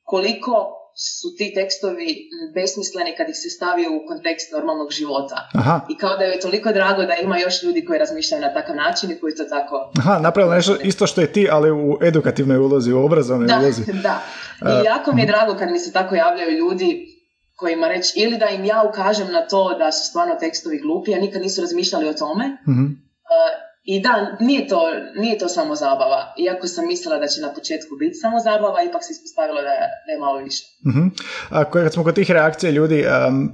koliko 0.03 0.78
su 0.95 1.27
ti 1.37 1.51
tekstovi 1.55 2.07
besmisleni 2.55 3.15
kad 3.17 3.29
ih 3.29 3.35
se 3.35 3.49
stavi 3.49 3.87
u 3.87 4.07
kontekst 4.07 4.51
normalnog 4.51 4.91
života. 4.91 5.49
Aha. 5.53 5.81
I 5.89 5.97
kao 5.97 6.17
da 6.17 6.23
je 6.23 6.39
toliko 6.39 6.71
drago 6.71 7.03
da 7.03 7.15
ima 7.15 7.37
još 7.37 7.63
ljudi 7.63 7.85
koji 7.85 7.99
razmišljaju 7.99 8.41
na 8.41 8.53
takav 8.53 8.75
način 8.75 9.11
i 9.11 9.19
koji 9.19 9.35
to 9.35 9.43
tako 9.43 9.91
Aha, 9.99 10.19
napravila 10.19 10.55
nešto 10.55 10.75
isto 10.83 11.07
što 11.07 11.21
je 11.21 11.33
ti, 11.33 11.47
ali 11.51 11.71
u 11.71 11.97
edukativnoj 12.01 12.57
ulozi, 12.57 12.93
u 12.93 13.05
obrazovnoj 13.05 13.47
Da, 13.47 13.59
ulozi. 13.59 13.83
da. 14.07 14.21
I 14.61 14.85
jako 14.85 15.13
mi 15.13 15.21
je 15.21 15.27
drago 15.27 15.55
kad 15.59 15.71
mi 15.71 15.79
se 15.79 15.91
tako 15.91 16.15
javljaju 16.15 16.57
ljudi 16.57 17.05
kojima 17.55 17.87
reći 17.87 18.19
ili 18.19 18.37
da 18.37 18.45
im 18.45 18.65
ja 18.65 18.83
ukažem 18.89 19.31
na 19.31 19.47
to 19.47 19.77
da 19.77 19.91
su 19.91 20.07
stvarno 20.09 20.35
tekstovi 20.39 20.79
glupi, 20.79 21.13
a 21.13 21.19
nikad 21.19 21.41
nisu 21.41 21.61
razmišljali 21.61 22.07
o 22.09 22.13
tome. 22.13 22.45
Mhm. 22.67 22.85
I 23.93 23.99
da, 23.99 24.37
nije 24.39 24.67
to, 24.67 24.81
nije 25.15 25.37
to 25.37 25.47
samo 25.47 25.75
zabava. 25.75 26.33
Iako 26.37 26.67
sam 26.67 26.87
mislila 26.87 27.17
da 27.17 27.27
će 27.27 27.41
na 27.41 27.53
početku 27.53 27.95
biti 27.99 28.15
samo 28.15 28.39
zabava, 28.39 28.83
ipak 28.89 29.03
se 29.03 29.13
ispostavilo 29.13 29.61
da 29.61 29.69
je, 29.69 29.85
da 30.05 30.11
je 30.11 30.19
malo 30.19 30.37
više. 30.39 30.63
Mhm. 30.87 31.07
A 31.49 31.71
kad 31.71 31.93
smo 31.93 32.03
kod 32.03 32.15
tih 32.15 32.31
reakcija 32.31 32.71
ljudi, 32.71 33.05
um, 33.05 33.51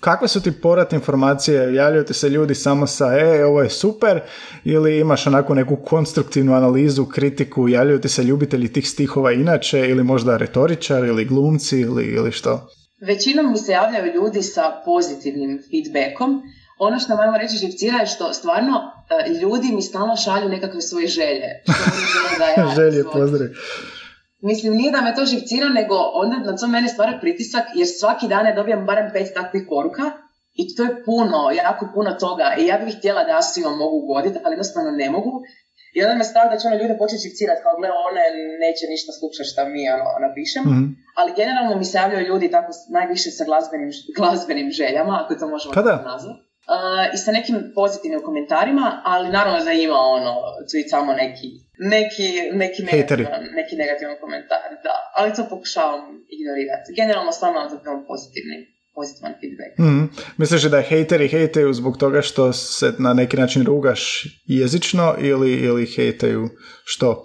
kakve 0.00 0.28
su 0.28 0.42
ti 0.42 0.60
povratne 0.62 0.96
informacije? 0.96 1.74
Javljaju 1.74 2.04
ti 2.04 2.14
se 2.14 2.28
ljudi 2.28 2.54
samo 2.54 2.86
sa 2.86 3.06
e, 3.18 3.44
ovo 3.44 3.62
je 3.62 3.70
super 3.70 4.20
ili 4.64 5.00
imaš 5.00 5.26
onako 5.26 5.54
neku 5.54 5.76
konstruktivnu 5.76 6.54
analizu, 6.54 7.04
kritiku, 7.04 7.68
javljaju 7.68 8.00
ti 8.00 8.08
se 8.08 8.22
ljubitelji 8.22 8.72
tih 8.72 8.88
stihova 8.88 9.32
inače 9.32 9.88
ili 9.88 10.04
možda 10.04 10.36
retoričar 10.36 11.04
ili 11.04 11.24
glumci 11.24 11.80
ili, 11.80 12.04
ili 12.04 12.32
što? 12.32 12.68
Većinom 13.00 13.52
mi 13.52 13.58
se 13.58 13.72
javljaju 13.72 14.14
ljudi 14.14 14.42
sa 14.42 14.62
pozitivnim 14.84 15.62
feedbackom. 15.70 16.42
Ono 16.78 16.98
što 16.98 17.14
nam 17.14 17.34
reći 17.34 17.56
živcira 17.56 17.98
je 17.98 18.06
što 18.06 18.32
stvarno 18.32 18.72
uh, 18.76 19.40
ljudi 19.40 19.68
mi 19.72 19.82
stalno 19.82 20.16
šalju 20.16 20.48
nekakve 20.48 20.80
svoje 20.80 21.06
želje. 21.06 21.62
Što 21.64 22.38
da 22.40 22.62
ja 22.62 22.74
Želje, 22.74 23.04
pozdrav. 23.12 23.48
Mislim, 24.40 24.72
nije 24.74 24.92
da 24.92 25.00
me 25.00 25.14
to 25.14 25.24
živcira, 25.24 25.68
nego 25.68 25.94
onda 26.22 26.36
na 26.50 26.56
to 26.56 26.66
mene 26.66 26.88
stvara 26.88 27.18
pritisak, 27.20 27.64
jer 27.74 27.88
svaki 28.00 28.28
dan 28.28 28.46
ja 28.46 28.54
dobijam 28.54 28.86
barem 28.86 29.10
pet 29.12 29.34
takvih 29.34 29.62
poruka 29.68 30.02
i 30.60 30.74
to 30.76 30.82
je 30.82 31.02
puno, 31.04 31.40
jako 31.62 31.84
puno 31.94 32.10
toga. 32.12 32.46
I 32.58 32.66
ja 32.66 32.78
bih 32.78 32.96
htjela 32.98 33.24
da 33.24 33.30
ja 33.30 33.42
svima 33.42 33.70
mogu 33.70 33.96
ugoditi, 34.04 34.38
ali 34.44 34.52
jednostavno 34.52 34.90
ne 34.90 35.10
mogu. 35.10 35.32
I 35.96 36.02
onda 36.04 36.14
me 36.14 36.24
stavlja 36.24 36.50
da 36.52 36.58
će 36.58 36.66
ono 36.68 36.76
ljude 36.80 36.94
početi 37.02 37.24
živcirati, 37.26 37.62
kao 37.64 37.74
gle, 37.78 37.88
one 38.08 38.24
neće 38.64 38.84
ništa 38.94 39.10
slušati 39.18 39.50
šta 39.52 39.62
mi 39.72 39.82
ono, 39.94 40.06
napišemo. 40.26 40.70
Mhm. 40.72 40.84
Ali 41.18 41.36
generalno 41.40 41.72
mi 41.80 41.86
se 41.90 41.98
javljaju 41.98 42.28
ljudi 42.30 42.46
tako 42.56 42.70
najviše 42.98 43.30
sa 43.36 43.44
glazbenim, 43.48 43.90
glazbenim 44.18 44.68
željama, 44.80 45.14
ako 45.22 45.34
to 45.40 45.46
možemo 45.54 45.72
Pa 45.74 45.82
tako 45.82 46.08
nazvati. 46.12 46.45
Uh, 46.74 47.14
I 47.14 47.16
sa 47.24 47.30
nekim 47.32 47.56
pozitivnim 47.74 48.22
komentarima, 48.28 49.02
ali 49.04 49.28
naravno 49.28 49.64
da 49.64 49.72
ima 49.72 49.98
ono, 50.18 50.32
tu 50.68 50.74
i 50.78 50.88
samo 50.92 51.12
neki, 51.12 51.48
neki, 51.94 52.28
neki, 52.62 52.82
negativan, 52.82 53.42
neki 53.60 53.74
negativan 53.82 54.16
komentar, 54.20 54.70
da. 54.86 54.94
Ali 55.16 55.34
to 55.34 55.42
pokušavam 55.50 56.02
ignorirati. 56.36 56.94
Generalno 57.00 57.32
stvarno 57.32 57.68
dobivam 57.70 58.04
pozitivni, 58.10 58.56
pozitivan 58.94 59.32
feedback. 59.40 59.72
Mhm. 59.78 60.02
Misliš 60.36 60.64
li 60.64 60.70
da 60.70 60.80
hejteri 60.90 61.28
hejtaju 61.28 61.72
zbog 61.72 61.96
toga 61.98 62.22
što 62.22 62.52
se 62.52 62.92
na 62.98 63.12
neki 63.12 63.36
način 63.36 63.64
rugaš 63.64 64.02
jezično 64.44 65.14
ili, 65.18 65.52
ili 65.52 65.86
hejtaju 65.96 66.48
što? 66.84 67.24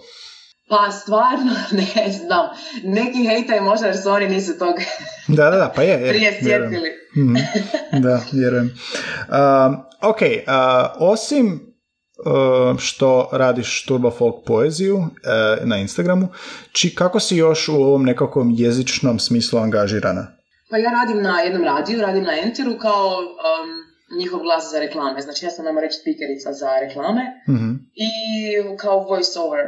Pa 0.72 0.92
stvarno 0.92 1.52
ne 1.96 2.12
znam. 2.12 2.50
Neki 2.84 3.28
hejtaju 3.28 3.64
možda 3.64 3.88
jer 3.88 3.98
su 3.98 4.10
oni 4.10 4.28
nisu 4.28 4.60
tog 4.60 4.76
Da, 5.38 5.50
da, 5.50 5.58
da, 5.58 5.74
pa 5.76 5.82
je. 5.82 5.92
je 5.92 6.10
prije 6.10 6.32
sjetili. 6.32 6.90
Mhm. 7.18 7.36
Da, 8.04 8.22
vjerujem. 8.32 8.66
Um, 9.30 9.76
ok, 10.02 10.22
uh, 10.22 11.12
osim 11.12 11.72
što 12.78 13.30
radiš 13.32 13.86
Turbo 13.86 14.12
Folk 14.12 14.36
poeziju 14.46 14.98
e, 14.98 15.66
na 15.66 15.78
Instagramu. 15.78 16.28
Či 16.72 16.96
kako 16.96 17.20
si 17.20 17.38
još 17.38 17.68
u 17.68 17.76
ovom 17.76 18.04
nekakvom 18.04 18.52
jezičnom 18.58 19.20
smislu 19.20 19.60
angažirana? 19.60 20.28
Pa 20.70 20.78
ja 20.78 20.92
radim 20.92 21.22
na 21.22 21.40
jednom 21.40 21.64
radiju, 21.64 22.02
radim 22.02 22.24
na 22.24 22.32
Enteru 22.44 22.78
kao 22.78 23.18
njihov 24.20 24.40
glas 24.40 24.72
za 24.72 24.80
reklame. 24.80 25.22
Znači 25.22 25.46
ja 25.46 25.52
sam, 25.52 25.66
nama 25.66 25.82
reći, 25.82 25.98
speakerica 26.02 26.54
za 26.54 26.70
reklame 26.88 27.22
mm 27.48 27.74
i 27.96 28.12
kao 28.78 29.00
voice 29.00 29.40
over 29.40 29.66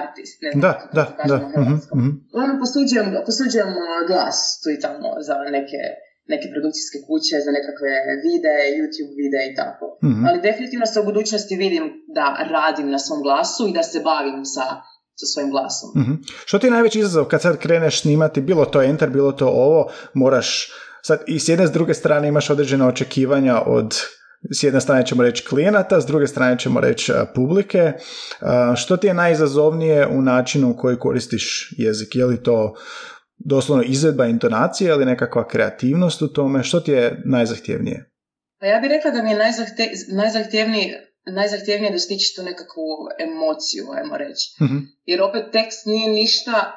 artist, 0.00 0.34
ne 0.44 0.50
znam 0.50 0.60
da, 0.66 0.72
kako 0.80 0.94
da, 0.98 1.04
kažem 1.04 1.28
da, 1.30 1.36
na 1.44 1.48
hrvatskom. 1.54 1.98
mhm, 2.00 2.10
Uglavnom 2.32 2.58
posuđujem, 2.64 3.06
posuđujem 3.28 3.70
uh, 3.80 3.84
glas 4.10 4.38
tu 4.60 4.68
i 4.76 4.80
tamo 4.84 5.08
za 5.28 5.34
neke, 5.58 5.80
neke 6.32 6.46
produkcijske 6.54 6.98
kuće, 7.06 7.34
za 7.46 7.50
nekakve 7.58 7.90
videe, 8.26 8.62
YouTube 8.78 9.14
videe 9.22 9.44
i 9.50 9.54
tako. 9.60 9.84
mhm. 10.08 10.22
Ali 10.26 10.44
definitivno 10.48 10.86
se 10.86 11.00
u 11.00 11.08
budućnosti 11.10 11.54
vidim 11.64 11.84
da 12.16 12.26
radim 12.54 12.88
na 12.94 12.98
svom 13.06 13.20
glasu 13.26 13.62
i 13.68 13.74
da 13.78 13.82
se 13.90 13.98
bavim 14.10 14.44
sa, 14.54 14.64
sa 15.20 15.26
svojim 15.32 15.50
glasom. 15.54 15.88
Mhm. 16.00 16.14
Što 16.48 16.58
ti 16.58 16.66
je 16.66 16.74
najveći 16.76 16.98
izazov 16.98 17.24
kad 17.32 17.42
sad 17.42 17.54
kreneš 17.64 17.94
snimati, 18.02 18.46
bilo 18.50 18.64
to 18.72 18.82
enter, 18.82 19.10
bilo 19.10 19.32
to 19.32 19.46
ovo, 19.66 19.80
moraš 20.14 20.48
sad 21.02 21.18
i 21.26 21.40
s 21.40 21.48
jedne 21.48 21.66
s 21.66 21.72
druge 21.72 21.94
strane 21.94 22.28
imaš 22.28 22.50
određene 22.50 22.84
očekivanja 22.86 23.62
od 23.66 23.94
s 24.50 24.62
jedne 24.62 24.80
strane 24.80 25.06
ćemo 25.06 25.22
reći 25.22 25.44
klijenata, 25.44 26.00
s 26.00 26.06
druge 26.06 26.26
strane 26.26 26.58
ćemo 26.58 26.80
reći 26.80 27.12
a, 27.12 27.26
publike. 27.34 27.92
A, 28.40 28.74
što 28.76 28.96
ti 28.96 29.06
je 29.06 29.14
najizazovnije 29.14 30.06
u 30.06 30.22
načinu 30.22 30.70
u 30.70 30.76
koji 30.76 30.98
koristiš 30.98 31.74
jezik? 31.78 32.16
Je 32.16 32.26
li 32.26 32.42
to 32.42 32.74
doslovno 33.36 33.84
izvedba 33.86 34.26
intonacije 34.26 34.88
ili 34.90 35.04
nekakva 35.04 35.48
kreativnost 35.48 36.22
u 36.22 36.32
tome? 36.32 36.62
Što 36.62 36.80
ti 36.80 36.90
je 36.90 37.22
najzahtjevnije? 37.24 38.10
Pa 38.60 38.66
ja 38.66 38.80
bih 38.80 38.90
rekla 38.90 39.10
da 39.10 39.22
mi 39.22 39.30
je 39.30 39.38
najzahte, 39.38 39.90
najzahtjevniji 40.12 40.92
najzahtjevnije 41.26 41.92
dostići 41.92 42.34
tu 42.36 42.42
nekakvu 42.42 42.86
emociju, 43.26 43.84
ajmo 43.96 44.16
reći. 44.16 44.44
Mhm, 44.64 44.78
Jer 45.04 45.22
opet 45.22 45.44
tekst 45.52 45.86
nije 45.86 46.08
ništa 46.12 46.72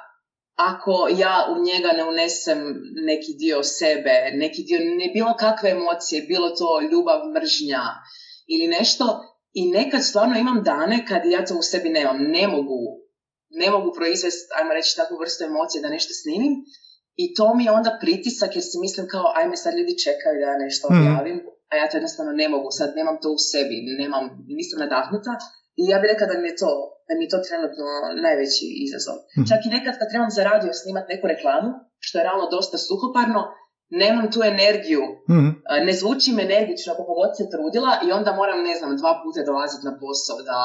ako 0.56 1.08
ja 1.18 1.36
u 1.54 1.64
njega 1.64 1.92
ne 1.98 2.04
unesem 2.04 2.60
neki 3.06 3.32
dio 3.40 3.64
sebe, 3.64 4.16
neki 4.34 4.62
dio, 4.64 4.80
ne 4.80 5.08
bilo 5.14 5.34
kakve 5.40 5.70
emocije, 5.70 6.22
bilo 6.22 6.50
to 6.50 6.70
ljubav, 6.92 7.20
mržnja 7.36 7.84
ili 8.48 8.68
nešto. 8.68 9.06
I 9.54 9.72
nekad 9.72 10.04
stvarno 10.04 10.36
imam 10.40 10.64
dane 10.64 11.06
kad 11.10 11.22
ja 11.26 11.46
to 11.46 11.54
u 11.58 11.62
sebi 11.62 11.90
nemam. 11.90 12.18
Ne 12.38 12.48
mogu, 12.48 12.80
ne 13.50 13.68
mogu 13.72 13.90
proizvesti, 13.98 14.48
ajmo 14.58 14.74
reći, 14.74 14.96
takvu 14.96 15.16
vrstu 15.22 15.44
emocije 15.44 15.82
da 15.82 15.90
nešto 15.90 16.14
snimim. 16.22 16.54
I 17.24 17.34
to 17.38 17.56
mi 17.56 17.64
je 17.66 17.72
onda 17.72 17.98
pritisak 18.02 18.52
jer 18.56 18.64
si 18.64 18.78
mislim 18.86 19.08
kao, 19.14 19.26
ajme 19.40 19.56
sad 19.58 19.74
ljudi 19.80 20.04
čekaju 20.06 20.36
da 20.40 20.46
ja 20.52 20.58
nešto 20.66 20.86
Mhm. 20.88 20.98
objavim, 20.98 21.38
a 21.72 21.74
ja 21.80 21.86
to 21.90 21.98
jednostavno 21.98 22.32
ne 22.42 22.48
mogu, 22.50 22.68
sad 22.80 22.90
nemam 23.00 23.18
to 23.24 23.30
u 23.38 23.40
sebi, 23.52 23.76
nemam, 24.02 24.24
nisam 24.60 24.78
nadahnuta. 24.84 25.34
I 25.82 25.84
ja 25.92 25.98
bih 26.00 26.10
rekla 26.12 26.26
da 26.32 26.36
mi 26.42 26.48
je 26.52 26.60
to, 26.64 26.72
da 27.08 27.14
mi 27.16 27.24
je 27.26 27.32
to 27.34 27.40
trenutno 27.48 27.86
najveći 28.26 28.66
izazov. 28.86 29.18
Mhm. 29.38 29.46
Čak 29.50 29.60
i 29.64 29.74
nekad 29.76 29.94
kad 30.00 30.08
trebam 30.12 30.32
za 30.38 30.42
radio 30.50 30.72
snimati 30.82 31.12
neku 31.14 31.26
reklamu, 31.34 31.70
što 32.06 32.14
je 32.18 32.26
realno 32.28 32.48
dosta 32.56 32.78
suhoparno, 32.88 33.42
nemam 34.02 34.28
tu 34.34 34.40
energiju, 34.54 35.04
mhm, 35.34 35.48
a, 35.70 35.74
ne 35.88 35.94
zvučim 36.02 36.36
energično 36.48 36.92
kako 37.00 37.14
god 37.22 37.32
se 37.38 37.44
trudila 37.54 37.92
i 38.06 38.08
onda 38.18 38.32
moram, 38.42 38.60
ne 38.70 38.76
znam, 38.80 38.98
dva 39.02 39.14
puta 39.22 39.40
dolaziti 39.52 39.88
na 39.90 39.94
posao 40.02 40.38
da 40.50 40.60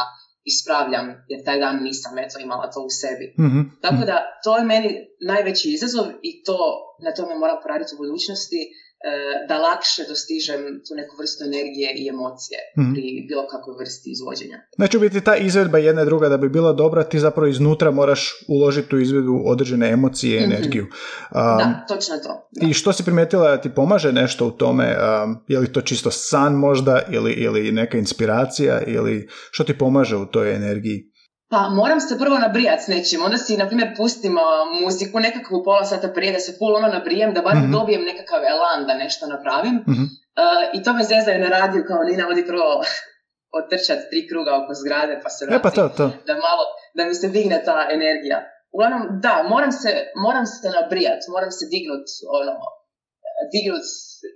ispravljam, 0.53 1.07
jer 1.31 1.39
taj 1.47 1.59
dan 1.65 1.77
nisam 1.89 2.13
eto 2.25 2.37
imala 2.47 2.67
to 2.75 2.81
u 2.89 2.91
sebi. 3.01 3.27
mhm, 3.47 3.61
Tako 3.85 4.03
da 4.11 4.17
to 4.45 4.51
je 4.59 4.65
meni 4.73 4.89
najveći 5.33 5.67
izazov 5.77 6.07
i 6.29 6.31
to 6.47 6.59
na 7.05 7.11
tome 7.17 7.35
moram 7.43 7.59
poraditi 7.63 7.95
u 7.95 8.01
budućnosti 8.03 8.61
da 9.49 9.59
lakše 9.59 10.03
dostižem 10.09 10.61
tu 10.61 10.95
neku 10.95 11.17
vrstu 11.17 11.45
energije 11.45 11.95
i 11.97 12.09
emocije 12.09 12.59
Mhm. 12.79 12.93
pri 12.93 13.03
bilo 13.29 13.47
kakvoj 13.47 13.77
vrsti 13.79 14.11
izvođenja. 14.11 14.59
Znači 14.77 14.97
u 14.97 15.01
biti 15.01 15.21
ta 15.21 15.37
izvedba 15.37 15.79
jedna 15.79 16.03
i 16.03 16.05
druga 16.05 16.29
da 16.29 16.37
bi 16.37 16.49
bila 16.49 16.73
dobra, 16.73 17.05
ti 17.05 17.19
zapravo 17.19 17.47
iznutra 17.47 17.91
moraš 17.91 18.21
uložiti 18.49 18.97
u 18.97 19.01
izvedbu 19.01 19.43
određene 19.47 19.91
emocije 19.91 20.37
i 20.37 20.41
Mhm. 20.41 20.53
energiju. 20.53 20.83
Um, 20.83 20.91
Da, 21.33 21.85
točno 21.89 22.17
to. 22.17 22.49
Da. 22.53 22.67
I 22.67 22.73
što 22.73 22.93
si 22.93 23.05
primijetila 23.05 23.51
da 23.51 23.61
ti 23.61 23.71
pomaže 23.71 24.13
nešto 24.13 24.47
u 24.47 24.51
tome? 24.53 24.97
Um, 25.25 25.37
je 25.49 25.59
li 25.59 25.73
to 25.73 25.81
čisto 25.81 26.11
san 26.11 26.53
možda 26.55 27.03
ili, 27.11 27.33
ili 27.33 27.73
neka 27.73 27.99
inspiracija 27.99 28.81
ili 28.83 29.29
što 29.51 29.65
ti 29.65 29.79
pomaže 29.79 30.17
u 30.17 30.27
toj 30.27 30.55
energiji? 30.55 31.10
Pa 31.51 31.69
moram 31.71 32.01
se 32.01 32.19
prvo 32.19 32.39
nabrijati 32.39 32.83
s 32.83 32.89
nečim, 32.89 33.23
onda 33.23 33.39
si, 33.39 33.57
na 33.57 33.67
primjer, 33.67 33.89
pustim 33.97 34.35
a, 34.39 34.43
muziku 34.83 35.17
nekakvu 35.21 35.63
pola 35.65 35.85
sata 35.85 36.09
prije 36.09 36.33
da 36.33 36.39
se 36.39 36.53
full 36.53 36.75
ono 36.77 36.89
nabrijem, 36.89 37.35
da 37.35 37.41
barem 37.43 37.63
Mhm. 37.63 37.73
dobijem 37.73 38.03
nekakav 38.05 38.41
elan 38.47 38.87
da 38.87 38.95
nešto 38.95 39.25
napravim. 39.27 39.75
Mhm. 39.89 40.05
A, 40.37 40.45
I 40.75 40.83
to 40.83 40.91
me 40.93 41.03
zezaju 41.05 41.39
na 41.41 41.49
radiju 41.51 41.83
kao 41.89 42.03
Nina, 42.03 42.29
odi 42.29 42.47
prvo 42.47 42.69
otrčati 43.59 44.09
tri 44.11 44.21
kruga 44.29 44.53
oko 44.57 44.73
zgrade 44.75 45.15
pa 45.23 45.29
se 45.29 45.43
E 45.45 45.49
pa 45.49 45.57
vrati. 45.59 45.77
to, 45.77 45.89
to. 45.91 46.07
da 46.29 46.35
malo, 46.47 46.65
da 46.97 47.03
mi 47.05 47.15
se 47.15 47.29
digne 47.29 47.59
ta 47.65 47.79
energija. 47.91 48.39
Uglavnom, 48.73 49.03
da, 49.21 49.35
moram 49.45 49.73
se, 49.73 49.91
moram 50.17 50.47
se 50.53 50.69
nabrijat, 50.71 51.21
moram 51.29 51.51
se 51.51 51.65
dignut, 51.67 52.07
ono, 52.41 52.55
dignut 53.53 53.87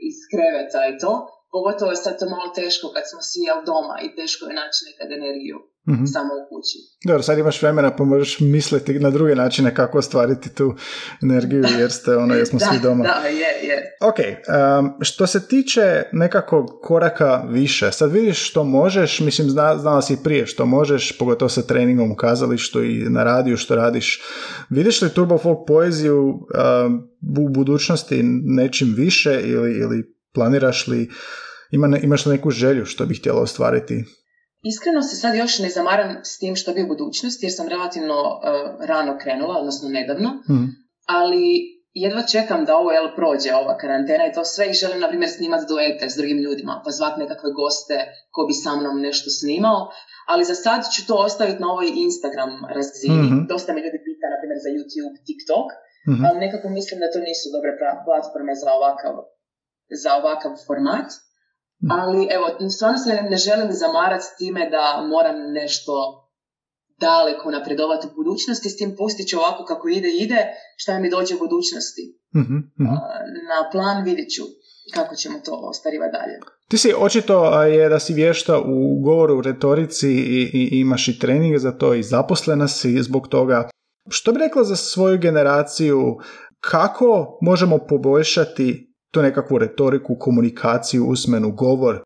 iz 0.09 0.17
kreveta 0.31 0.81
i 0.87 0.99
to. 1.03 1.13
Pogotovo 1.53 1.91
je 1.91 2.03
sad 2.05 2.15
to 2.19 2.27
malo 2.27 2.49
teško 2.53 2.87
kad 2.95 3.05
smo 3.11 3.21
svi 3.23 3.43
jel 3.49 3.59
doma 3.71 3.97
i 4.05 4.15
teško 4.19 4.43
je 4.47 4.59
naći 4.61 4.81
nekad 4.89 5.09
energiju 5.21 5.59
Mhm. 5.89 6.05
samo 6.05 6.29
u 6.35 6.49
kući. 6.49 6.79
Dobro, 7.05 7.23
sad 7.23 7.39
imaš 7.39 7.63
vremena 7.63 7.97
pa 7.97 8.05
možeš 8.05 8.41
misliti 8.41 8.99
na 8.99 9.11
druge 9.11 9.35
načine 9.35 9.75
kako 9.75 9.99
ostvariti 9.99 10.55
tu 10.55 10.75
energiju 11.23 11.65
jer 11.79 11.93
ste 11.93 12.17
ono, 12.17 12.35
jer 12.35 12.47
smo 12.47 12.59
da, 12.63 12.67
svi 12.67 12.79
doma. 12.83 13.05
Da, 13.05 13.29
je, 13.29 13.69
je. 13.69 13.97
Ok, 14.01 14.15
um, 14.19 14.95
što 15.01 15.27
se 15.27 15.49
tiče 15.49 16.03
nekakvog 16.13 16.67
koraka 16.83 17.45
više, 17.49 17.93
sad 17.93 18.13
vidiš 18.13 18.51
što 18.51 18.65
možeš, 18.65 19.21
mislim 19.21 19.51
zna, 19.51 19.79
znala 19.79 20.03
si 20.03 20.23
prije 20.25 20.47
što 20.47 20.67
možeš, 20.67 21.19
pogotovo 21.19 21.49
sa 21.49 21.63
treningom 21.63 22.13
u 22.13 22.17
kazalištu 22.17 22.85
i 22.85 23.11
na 23.11 23.25
radiju 23.25 23.57
što 23.57 23.75
radiš. 23.75 24.23
Vidiš 24.71 25.03
li 25.03 25.09
Turbo 25.09 25.39
Folk 25.39 25.59
poeziju 25.67 26.29
um, 26.29 27.09
u 27.39 27.49
budućnosti 27.49 28.21
nečim 28.45 28.95
više 28.97 29.41
ili, 29.45 29.73
ili 29.73 30.15
planiraš 30.35 30.87
li, 30.87 31.11
ima, 31.71 31.99
imaš 31.99 32.27
li 32.27 32.33
neku 32.33 32.51
želju 32.51 32.85
što 32.85 33.07
bi 33.07 33.15
htjela 33.15 33.41
ostvariti? 33.41 34.05
Iskreno 34.65 35.03
se 35.03 35.17
sad 35.17 35.35
još 35.35 35.59
ne 35.59 35.69
zamaram 35.69 36.11
s 36.25 36.39
tim 36.39 36.55
što 36.57 36.73
bi 36.73 36.83
u 36.83 36.89
budućnosti, 36.89 37.47
jer 37.47 37.53
sam 37.55 37.69
relativno 37.69 38.19
uh, 38.23 38.41
rano 38.91 39.19
krenula, 39.23 39.55
odnosno 39.59 39.87
nedavno, 39.89 40.31
Mhm. 40.51 40.65
ali 41.19 41.45
jedva 42.05 42.23
čekam 42.35 42.61
da 42.65 42.77
ovo 42.77 42.91
jel 42.93 43.09
prođe, 43.19 43.51
ova 43.55 43.75
karantena 43.77 44.25
i 44.27 44.35
to 44.37 44.43
sve 44.45 44.65
i 44.71 44.79
želim, 44.83 45.01
na 45.01 45.09
primjer, 45.09 45.31
snimati 45.31 45.69
duete 45.73 46.05
s 46.13 46.15
drugim 46.19 46.39
ljudima, 46.39 46.75
pa 46.85 46.91
zvat 46.91 47.15
nekakve 47.23 47.51
goste 47.63 47.97
ko 48.35 48.41
bi 48.49 48.55
sa 48.63 48.71
mnom 48.79 48.97
nešto 49.07 49.29
snimao, 49.41 49.81
ali 50.33 50.49
za 50.51 50.55
sad 50.65 50.81
ću 50.95 51.01
to 51.09 51.15
ostaviti 51.29 51.63
na 51.63 51.69
ovoj 51.75 51.89
Instagram 52.07 52.53
razini. 52.77 53.23
Mhm. 53.29 53.39
Dosta 53.53 53.71
me 53.73 53.81
ljudi 53.85 53.99
pita, 54.07 54.27
na 54.33 54.37
primjer, 54.41 54.59
za 54.67 54.71
YouTube, 54.77 55.17
TikTok, 55.29 55.69
Mhm. 56.13 56.23
ali 56.27 56.37
nekako 56.45 56.67
mislim 56.79 56.97
da 57.01 57.13
to 57.13 57.19
nisu 57.29 57.47
dobre 57.57 57.71
platforme 58.07 58.53
za 58.63 58.69
ovakav, 58.79 59.15
za 60.03 60.11
ovakav 60.21 60.53
format. 60.67 61.09
Ali 61.91 62.29
evo, 62.31 62.71
stvarno 62.71 62.99
se 62.99 63.23
ne 63.31 63.37
želim 63.37 63.73
zamarati 63.73 64.25
s 64.25 64.37
time 64.37 64.71
da 64.71 65.07
moram 65.15 65.53
nešto 65.53 65.93
daleko 67.01 67.51
napredovati 67.51 68.07
u 68.07 68.15
budućnosti, 68.17 68.71
s 68.71 68.77
tim 68.77 68.97
pustit 68.99 69.29
ću 69.29 69.39
ovako 69.39 69.65
kako 69.65 69.89
ide, 69.89 70.09
ide, 70.25 70.41
šta 70.77 70.99
mi 70.99 71.11
dođe 71.11 71.35
u 71.35 71.39
budućnosti. 71.39 72.05
Mhm, 72.37 72.57
mhm. 72.81 72.95
A, 72.95 72.99
Na 73.51 73.71
plan 73.73 74.05
vidjet 74.05 74.29
ću 74.37 74.43
kako 74.95 75.15
ćemo 75.15 75.39
to 75.45 75.53
ostarivati 75.71 76.13
dalje. 76.13 76.41
Ti 76.69 76.79
si 76.79 76.95
očito 76.99 77.63
je 77.63 77.89
da 77.89 77.99
si 77.99 78.15
vješta 78.15 78.59
u 78.59 79.01
govoru, 79.05 79.39
u 79.39 79.43
retorici 79.43 80.09
i, 80.11 80.51
i 80.55 80.81
imaš 80.81 81.09
i 81.09 81.19
treninge 81.19 81.59
za 81.59 81.73
to 81.73 81.95
i 81.95 82.03
zaposlena 82.03 82.69
si 82.69 83.03
zbog 83.03 83.29
toga. 83.29 83.69
Što 84.11 84.33
bi 84.33 84.39
rekla 84.39 84.65
za 84.65 84.77
svoju 84.77 85.19
generaciju, 85.19 86.17
kako 86.61 87.39
možemo 87.41 87.79
poboljšati 87.79 88.94
tu 89.15 89.23
nekakvu 89.23 89.59
retoriku, 89.59 90.17
komunikaciju, 90.21 91.07
usmenu, 91.07 91.51
govor 91.51 92.03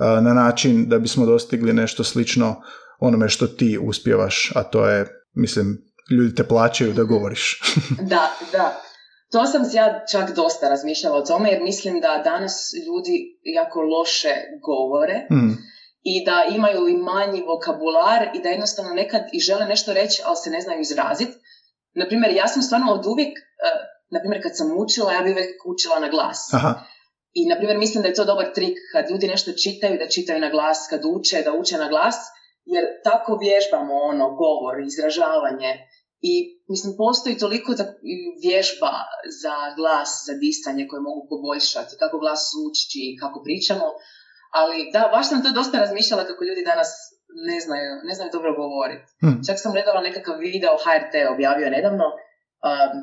na 0.00 0.34
način 0.34 0.88
da 0.88 0.98
bismo 0.98 1.26
dostigli 1.26 1.72
nešto 1.72 2.04
slično 2.04 2.62
onome 2.98 3.28
što 3.28 3.46
ti 3.46 3.78
uspjevaš, 3.82 4.52
a 4.54 4.62
to 4.62 4.88
je, 4.88 5.06
mislim, 5.34 5.78
ljudi 6.10 6.34
te 6.34 6.44
plaćaju 6.44 6.92
da 6.92 7.02
govoriš. 7.02 7.60
Da, 8.12 8.30
da. 8.52 8.80
To 9.32 9.46
sam 9.46 9.62
ja 9.72 10.04
čak 10.12 10.36
dosta 10.36 10.68
razmišljala 10.68 11.16
o 11.18 11.26
tome 11.26 11.50
jer 11.50 11.62
mislim 11.62 12.00
da 12.00 12.22
danas 12.24 12.54
ljudi 12.86 13.38
jako 13.58 13.80
loše 13.80 14.34
govore 14.68 15.26
Mhm, 15.30 15.50
i 16.02 16.24
da 16.24 16.36
imaju 16.56 16.88
i 16.88 16.96
manji 16.96 17.42
vokabular 17.46 18.28
i 18.34 18.42
da 18.42 18.48
jednostavno 18.48 18.94
nekad 18.94 19.22
i 19.32 19.40
žele 19.40 19.66
nešto 19.66 19.92
reći, 19.92 20.22
ali 20.24 20.36
se 20.36 20.50
ne 20.50 20.60
znaju 20.60 20.80
izraziti. 20.80 21.32
Naprimjer, 21.94 22.32
ja 22.32 22.46
sam 22.48 22.62
stvarno 22.62 22.92
od 22.92 23.06
uvijek, 23.06 23.38
uh, 24.10 24.14
naprimjer 24.14 24.42
kad 24.42 24.56
sam 24.56 24.68
učila, 24.82 25.12
ja 25.12 25.22
bih 25.22 25.32
uvijek 25.32 25.66
učila 25.66 25.98
na 25.98 26.08
glas. 26.08 26.40
Aha, 26.52 26.72
I, 27.38 27.40
na 27.50 27.56
primjer, 27.56 27.78
mislim 27.78 28.02
da 28.02 28.08
je 28.08 28.18
to 28.18 28.24
dobar 28.24 28.48
trik 28.54 28.76
kad 28.92 29.10
ljudi 29.10 29.26
nešto 29.34 29.50
čitaju, 29.62 29.98
da 29.98 30.14
čitaju 30.16 30.40
na 30.40 30.50
glas, 30.50 30.78
kad 30.90 31.00
uče, 31.14 31.42
da 31.46 31.52
uče 31.60 31.76
na 31.84 31.88
glas, 31.88 32.16
jer 32.74 32.84
tako 33.08 33.30
vježbamo 33.44 33.94
ono, 34.12 34.26
govor, 34.42 34.74
izražavanje. 34.90 35.70
I, 36.30 36.32
mislim, 36.72 36.92
postoji 37.04 37.38
toliko 37.44 37.70
da, 37.80 37.84
vježba 38.44 38.94
za 39.42 39.56
glas, 39.78 40.10
za 40.26 40.34
disanje 40.44 40.84
koje 40.88 41.00
mogu 41.08 41.22
poboljšati, 41.32 41.98
kako 42.02 42.16
glas 42.24 42.40
zvuči, 42.52 43.04
kako 43.22 43.38
pričamo. 43.46 43.86
Ali 44.60 44.76
da, 44.94 45.00
baš 45.14 45.26
sam 45.28 45.42
to 45.42 45.50
dosta 45.60 45.82
razmišljala 45.84 46.28
kako 46.30 46.44
ljudi 46.44 46.62
danas 46.72 46.90
ne 47.50 47.58
znaju, 47.64 47.90
ne 48.08 48.14
znaju 48.16 48.30
dobro 48.36 48.50
govoriti. 48.62 49.08
Mhm. 49.24 49.38
Čak 49.46 49.56
sam 49.62 49.72
gledala 49.72 50.00
nekakav 50.08 50.34
video 50.48 50.74
HRT 50.84 51.14
objavio 51.34 51.68
nedavno. 51.76 52.06
Um, 52.68 52.94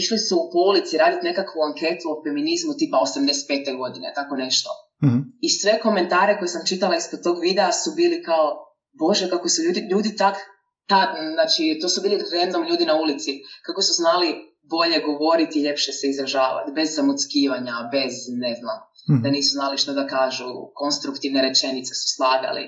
išli 0.00 0.18
su 0.18 0.36
po 0.52 0.58
ulici 0.70 0.98
raditi 1.02 1.28
nekakvu 1.30 1.58
anketu 1.68 2.06
o 2.12 2.20
feminizmu 2.24 2.72
tipa 2.80 2.96
85. 2.98 3.76
godine, 3.82 4.12
tako 4.14 4.34
nešto. 4.36 4.70
Mhm. 5.04 5.18
I 5.46 5.48
sve 5.60 5.80
komentare 5.86 6.38
koje 6.38 6.48
sam 6.48 6.66
čitala 6.70 6.96
ispod 6.96 7.22
tog 7.22 7.36
videa 7.40 7.72
su 7.72 7.90
bili 7.96 8.22
kao, 8.22 8.46
bože, 9.00 9.30
kako 9.30 9.48
su 9.48 9.62
ljudi, 9.62 9.80
ljudi 9.92 10.16
tak, 10.16 10.36
ta, 10.88 11.00
znači, 11.34 11.78
to 11.80 11.88
su 11.88 12.00
bili 12.02 12.24
random 12.32 12.62
ljudi 12.70 12.84
na 12.84 12.94
ulici, 13.02 13.30
kako 13.66 13.82
su 13.82 13.92
znali 13.92 14.28
bolje 14.70 14.98
govoriti 15.08 15.58
i 15.58 15.62
ljepše 15.62 15.92
se 15.92 16.08
izražavati, 16.08 16.72
bez 16.74 16.88
zamuckivanja, 16.96 17.74
bez, 17.92 18.12
ne 18.46 18.54
znam, 18.60 18.78
Mhm. 19.10 19.22
da 19.22 19.30
nisu 19.30 19.52
znali 19.52 19.78
što 19.78 19.92
da 19.92 20.06
kažu, 20.06 20.44
konstruktivne 20.74 21.42
rečenice 21.42 21.92
su 21.94 22.06
slagali. 22.16 22.64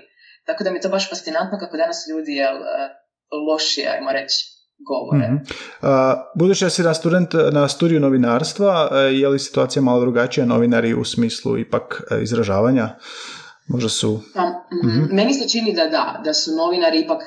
Tako 0.47 0.65
da 0.65 0.71
mi 0.71 0.77
je 0.77 0.81
to 0.81 0.89
baš 0.89 1.09
fascinantno 1.11 1.59
kako 1.59 1.77
danas 1.77 1.99
ljudi, 2.11 2.33
jel, 2.33 2.57
eh, 2.57 2.89
lošije, 3.49 3.89
ajmo 3.89 4.13
reći, 4.13 4.37
govore. 4.79 5.29
Mhm. 5.29 5.37
A, 5.83 6.15
budući 6.35 6.65
da 6.65 6.71
si 6.71 6.83
na, 6.83 6.95
student, 6.95 7.31
na 7.53 7.69
studiju 7.69 8.01
novinarstva, 8.01 8.89
e, 8.93 8.97
je 8.97 9.29
li 9.29 9.39
situacija 9.39 9.83
malo 9.83 10.01
drugačija 10.01 10.47
novinari 10.47 10.95
u 10.95 11.05
smislu 11.05 11.59
ipak 11.59 12.03
e, 12.11 12.23
izražavanja? 12.23 12.89
Možda 13.69 13.89
su... 13.89 14.21
Pa, 14.35 14.43
mhm, 14.43 14.89
Mhm. 14.89 15.15
Meni 15.15 15.35
se 15.35 15.49
čini 15.49 15.73
da 15.73 15.87
da, 15.87 16.21
da 16.25 16.35
su 16.35 16.57
novinari 16.57 17.01
ipak, 17.01 17.23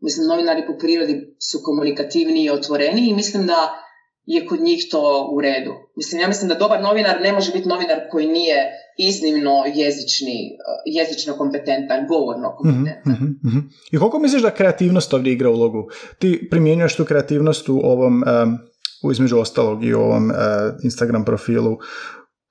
mislim, 0.00 0.26
novinari 0.26 0.66
po 0.66 0.78
prirodi 0.78 1.36
su 1.38 1.58
komunikativniji 1.64 2.44
i 2.44 2.50
otvoreniji 2.50 3.08
i 3.08 3.14
mislim 3.14 3.46
da 3.46 3.81
je 4.24 4.46
kod 4.46 4.60
njih 4.60 4.86
to 4.90 5.28
u 5.32 5.40
redu. 5.40 5.72
Mislim, 5.96 6.20
ja 6.20 6.28
mislim 6.28 6.48
da 6.48 6.54
dobar 6.54 6.82
novinar 6.82 7.20
ne 7.20 7.32
može 7.32 7.52
biti 7.52 7.68
novinar 7.68 7.98
koji 8.10 8.26
nije 8.26 8.72
iznimno 8.98 9.52
jezični, 9.74 10.32
eh, 10.32 10.58
jezično 10.86 11.36
kompetentan, 11.36 12.06
govorno 12.08 12.48
Mhm, 12.64 12.74
kompetentan. 12.74 13.12
mhm, 13.12 13.24
mhm. 13.48 13.58
I 13.92 13.98
koliko 13.98 14.18
misliš 14.18 14.42
da 14.42 14.50
kreativnost 14.50 15.14
ovdje 15.14 15.32
igra 15.32 15.50
ulogu? 15.50 15.88
Ti 16.18 16.48
primjenjuješ 16.50 16.96
tu 16.96 17.04
kreativnost 17.04 17.68
u 17.68 17.80
ovom, 17.84 18.24
em, 18.26 18.58
u 19.04 19.12
između 19.12 19.38
ostalog 19.38 19.84
i 19.84 19.94
u 19.94 20.00
ovom 20.00 20.30
e, 20.30 20.34
Instagram 20.84 21.24
profilu. 21.24 21.76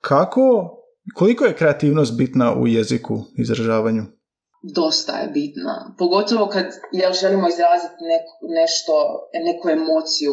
Kako, 0.00 0.70
koliko 1.14 1.44
je 1.44 1.54
kreativnost 1.56 2.16
bitna 2.16 2.54
u 2.54 2.66
jeziku, 2.66 3.18
izražavanju? 3.38 4.02
Dosta 4.74 5.12
je 5.12 5.28
bitna. 5.28 5.94
Pogotovo 5.98 6.46
kad 6.46 6.64
jel, 6.92 7.12
želimo 7.12 7.48
izraziti 7.48 7.94
neku, 8.12 8.32
nešto, 8.60 8.92
neku 9.46 9.68
emociju. 9.68 10.32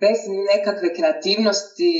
Bez 0.00 0.18
nekakve 0.54 0.94
kreativnosti 0.94 1.92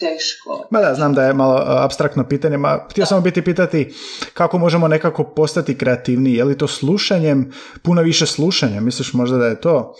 teško. 0.00 0.68
Ma 0.70 0.80
da, 0.80 0.94
znam 0.94 1.14
da 1.14 1.24
je 1.24 1.34
malo 1.34 1.54
a, 1.54 1.84
abstraktno 1.84 2.28
pitanje, 2.28 2.56
ma 2.56 2.86
htio 2.90 3.06
sam 3.06 3.22
biti 3.22 3.44
pitati 3.44 3.94
kako 4.34 4.58
možemo 4.58 4.88
nekako 4.88 5.24
postati 5.24 5.78
kreativniji, 5.78 6.34
je 6.34 6.44
li 6.44 6.58
to 6.58 6.68
slušanjem, 6.68 7.52
puno 7.82 8.02
više 8.02 8.26
slušanja, 8.26 8.80
misliš 8.80 9.12
možda 9.12 9.36
da 9.36 9.46
je 9.46 9.60
to? 9.60 9.94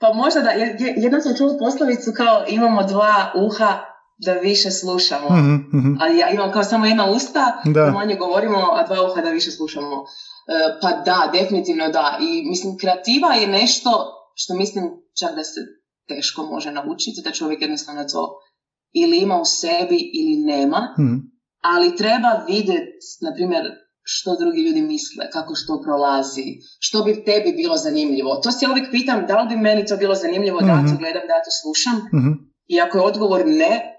Pa 0.00 0.12
možda 0.12 0.40
da, 0.40 0.50
jednom 0.96 1.20
sam 1.20 1.36
čula 1.36 1.58
poslovicu 1.58 2.12
kao 2.16 2.44
imamo 2.48 2.82
dva 2.82 3.32
uha 3.34 3.78
da 4.18 4.32
više 4.32 4.70
slušamo. 4.70 5.28
Mhm, 5.30 5.54
mhm. 5.54 5.96
Ali 6.00 6.18
ja 6.18 6.30
imam 6.30 6.52
kao 6.52 6.64
samo 6.64 6.86
jedna 6.86 7.10
usta 7.10 7.62
Da. 7.64 7.84
da 7.84 7.90
manje 7.90 8.14
govorimo, 8.16 8.58
a 8.72 8.86
dva 8.86 9.10
uha 9.10 9.20
da 9.20 9.30
više 9.30 9.50
slušamo. 9.50 9.96
E, 9.96 10.78
pa 10.82 10.88
da, 10.88 11.30
definitivno 11.32 11.88
da. 11.88 12.18
I 12.20 12.48
mislim, 12.48 12.78
kreativa 12.78 13.34
je 13.34 13.46
nešto 13.46 13.90
što 14.34 14.54
mislim 14.54 14.84
čak 15.20 15.34
da 15.36 15.44
se 15.44 15.60
teško 16.08 16.42
može 16.44 16.70
naučiti, 16.70 17.22
da 17.24 17.30
čovjek 17.30 17.60
jednostavno 17.60 18.04
to 18.04 18.28
ili 18.94 19.18
ima 19.18 19.40
u 19.40 19.44
sebi 19.46 20.10
ili 20.14 20.36
nema, 20.36 20.94
Mhm. 20.98 21.14
ali 21.62 21.96
treba 21.96 22.44
vidjeti, 22.48 22.90
na 23.20 23.34
primjer, 23.34 23.64
što 24.04 24.36
drugi 24.36 24.60
ljudi 24.60 24.82
misle, 24.82 25.30
kako 25.30 25.54
što 25.54 25.82
prolazi, 25.84 26.44
što 26.78 27.02
bi 27.02 27.24
tebi 27.24 27.52
bilo 27.52 27.76
zanimljivo. 27.76 28.36
To 28.36 28.50
se 28.50 28.66
uvijek 28.68 28.90
pitam, 28.90 29.26
da 29.26 29.42
li 29.42 29.48
bi 29.48 29.56
meni 29.58 29.86
to 29.86 29.96
bilo 29.96 30.14
zanimljivo 30.14 30.60
da 30.60 30.66
ja 30.66 30.76
Mhm. 30.76 30.86
to 30.86 30.96
gledam, 30.98 31.22
da 31.22 31.44
to 31.44 31.50
slušam, 31.62 31.96
Mhm. 32.18 32.30
i 32.66 32.80
ako 32.80 32.98
je 32.98 33.04
odgovor 33.04 33.42
ne, 33.46 33.91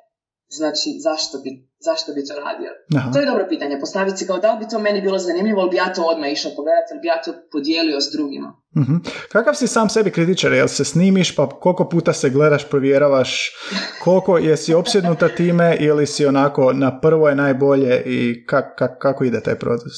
znači 0.60 0.90
zašto 1.08 1.38
bi, 1.44 1.50
zašto 1.88 2.14
bi 2.14 2.26
to 2.28 2.34
radio? 2.46 2.70
Aha. 2.98 3.12
To 3.12 3.20
je 3.20 3.26
dobro 3.26 3.46
pitanje, 3.50 3.80
postaviti 3.80 4.18
si 4.18 4.28
kao 4.28 4.38
da 4.38 4.54
li 4.54 4.60
bi 4.60 4.70
to 4.72 4.80
meni 4.80 5.02
bilo 5.02 5.18
zanimljivo, 5.18 5.62
ili 5.62 5.70
bi 5.70 5.78
ja 5.78 5.94
to 5.94 6.04
odmah 6.04 6.32
išao 6.32 6.52
pogledati, 6.56 6.90
ili 6.92 7.02
bi 7.02 7.08
ja 7.08 7.22
to 7.22 7.32
podijelio 7.52 8.02
s 8.02 8.12
drugima. 8.16 8.50
Mhm. 8.78 8.96
Kakav 9.32 9.54
si 9.54 9.68
sam 9.68 9.90
sebi 9.90 10.12
kritičar? 10.12 10.54
Jel 10.54 10.68
se 10.68 10.86
snimiš 10.86 11.36
pa 11.36 11.50
koliko 11.50 11.90
puta 11.90 12.14
se 12.14 12.30
gledaš, 12.30 12.70
provjeravaš, 12.70 13.52
koliko 14.04 14.38
jesi 14.38 14.74
opsjednuta 14.74 15.28
time 15.30 15.78
ili 15.80 16.08
si 16.08 16.26
onako 16.26 16.74
na 16.74 17.00
prvo 17.00 17.30
je 17.30 17.36
najbolje 17.36 18.04
i 18.06 18.46
kak, 18.46 18.66
kak- 18.80 18.98
kako 19.00 19.24
ide 19.24 19.42
taj 19.42 19.56
proces? 19.60 19.94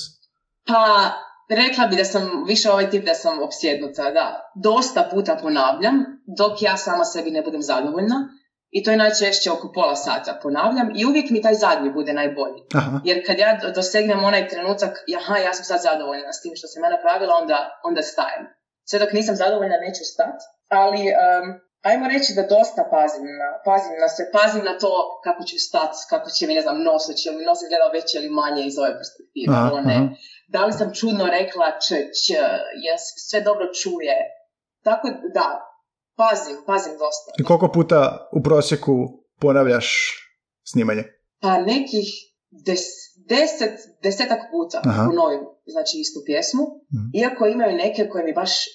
Pa, 0.67 1.11
rekla 1.49 1.87
bi 1.87 1.95
da 1.95 2.05
sam 2.05 2.43
više 2.47 2.71
ovaj 2.71 2.89
tip 2.89 3.05
da 3.05 3.13
sam 3.13 3.41
opsjednuta, 3.43 4.11
da. 4.11 4.51
Dosta 4.63 5.09
puta 5.13 5.37
ponavljam, 5.41 5.95
dok 6.37 6.61
ja 6.61 6.77
sama 6.77 7.05
sebi 7.05 7.31
ne 7.31 7.41
budem 7.41 7.61
zadovoljna. 7.61 8.29
I 8.77 8.83
to 8.83 8.91
je 8.91 8.97
najčešće 9.03 9.51
oko 9.51 9.67
pola 9.77 9.95
sata 9.95 10.39
ponavljam 10.43 10.87
i 10.99 11.05
uvijek 11.05 11.27
mi 11.29 11.41
taj 11.41 11.53
zadnji 11.53 11.89
bude 11.99 12.13
najbolji. 12.13 12.59
Aha. 12.79 12.97
Jer 13.09 13.17
kad 13.27 13.39
ja 13.39 13.49
do- 13.61 13.71
dosegnem 13.79 14.23
onaj 14.23 14.47
trenutak, 14.47 14.93
aha, 15.19 15.35
ja 15.37 15.53
sam 15.53 15.65
sad 15.65 15.79
zadovoljna 15.89 16.33
s 16.33 16.41
tim 16.41 16.53
što 16.55 16.67
sam 16.67 16.83
ja 16.83 16.89
napravila, 16.89 17.33
onda, 17.41 17.57
onda 17.89 18.01
stajem. 18.01 18.43
Sve 18.89 18.99
dok 18.99 19.11
nisam 19.13 19.35
zadovoljna 19.35 19.77
neću 19.85 20.03
stat, 20.13 20.37
ali 20.79 21.01
um, 21.13 21.45
ajmo 21.89 22.05
reći 22.13 22.29
da 22.37 22.43
dosta 22.55 22.81
pazim 22.95 23.25
na, 23.41 23.49
pazim 23.69 23.95
na 24.03 24.07
sve, 24.15 24.25
pazim 24.37 24.63
na 24.69 24.73
to 24.83 24.91
kako 25.25 25.41
ću 25.49 25.57
stat, 25.67 25.91
kako 26.11 26.27
će 26.35 26.47
mi, 26.47 26.53
ne 26.57 26.61
znam, 26.65 26.77
nos, 26.87 27.03
će 27.21 27.27
mi 27.31 27.45
nos 27.49 27.59
izgledao 27.61 27.89
veće 27.97 28.13
ili 28.17 28.29
manje 28.41 28.61
iz 28.65 28.75
ove 28.81 28.91
perspektive, 28.99 29.51
Aha, 29.59 29.81
ne. 29.89 29.95
aha. 29.95 30.07
Da 30.53 30.65
li 30.65 30.73
sam 30.79 30.89
čudno 30.99 31.25
rekla 31.39 31.67
č, 31.83 31.87
č, 32.23 32.25
jes 32.85 33.01
sve 33.29 33.39
dobro 33.47 33.65
čuje. 33.81 34.17
Tako 34.87 35.07
da, 35.37 35.47
pazim, 36.17 36.57
pazim 36.65 36.93
dosta. 36.93 37.29
I 37.39 37.43
koliko 37.43 37.67
puta 37.71 38.29
u 38.31 38.43
prosjeku 38.43 38.93
ponavljaš 39.41 39.87
snimanje? 40.71 41.03
Pa 41.41 41.57
nekih 41.61 42.07
des, 42.67 42.83
deset, 43.29 43.75
desetak 44.03 44.39
puta 44.51 44.77
Aha. 44.85 45.03
ponovim, 45.05 45.41
znači 45.65 45.93
istu 45.97 46.19
pjesmu, 46.25 46.63
Mhm. 46.95 47.07
iako 47.21 47.45
imaju 47.45 47.77
neke 47.77 48.09
koje 48.09 48.23
mi 48.23 48.33
baš 48.33 48.51
e, 48.67 48.69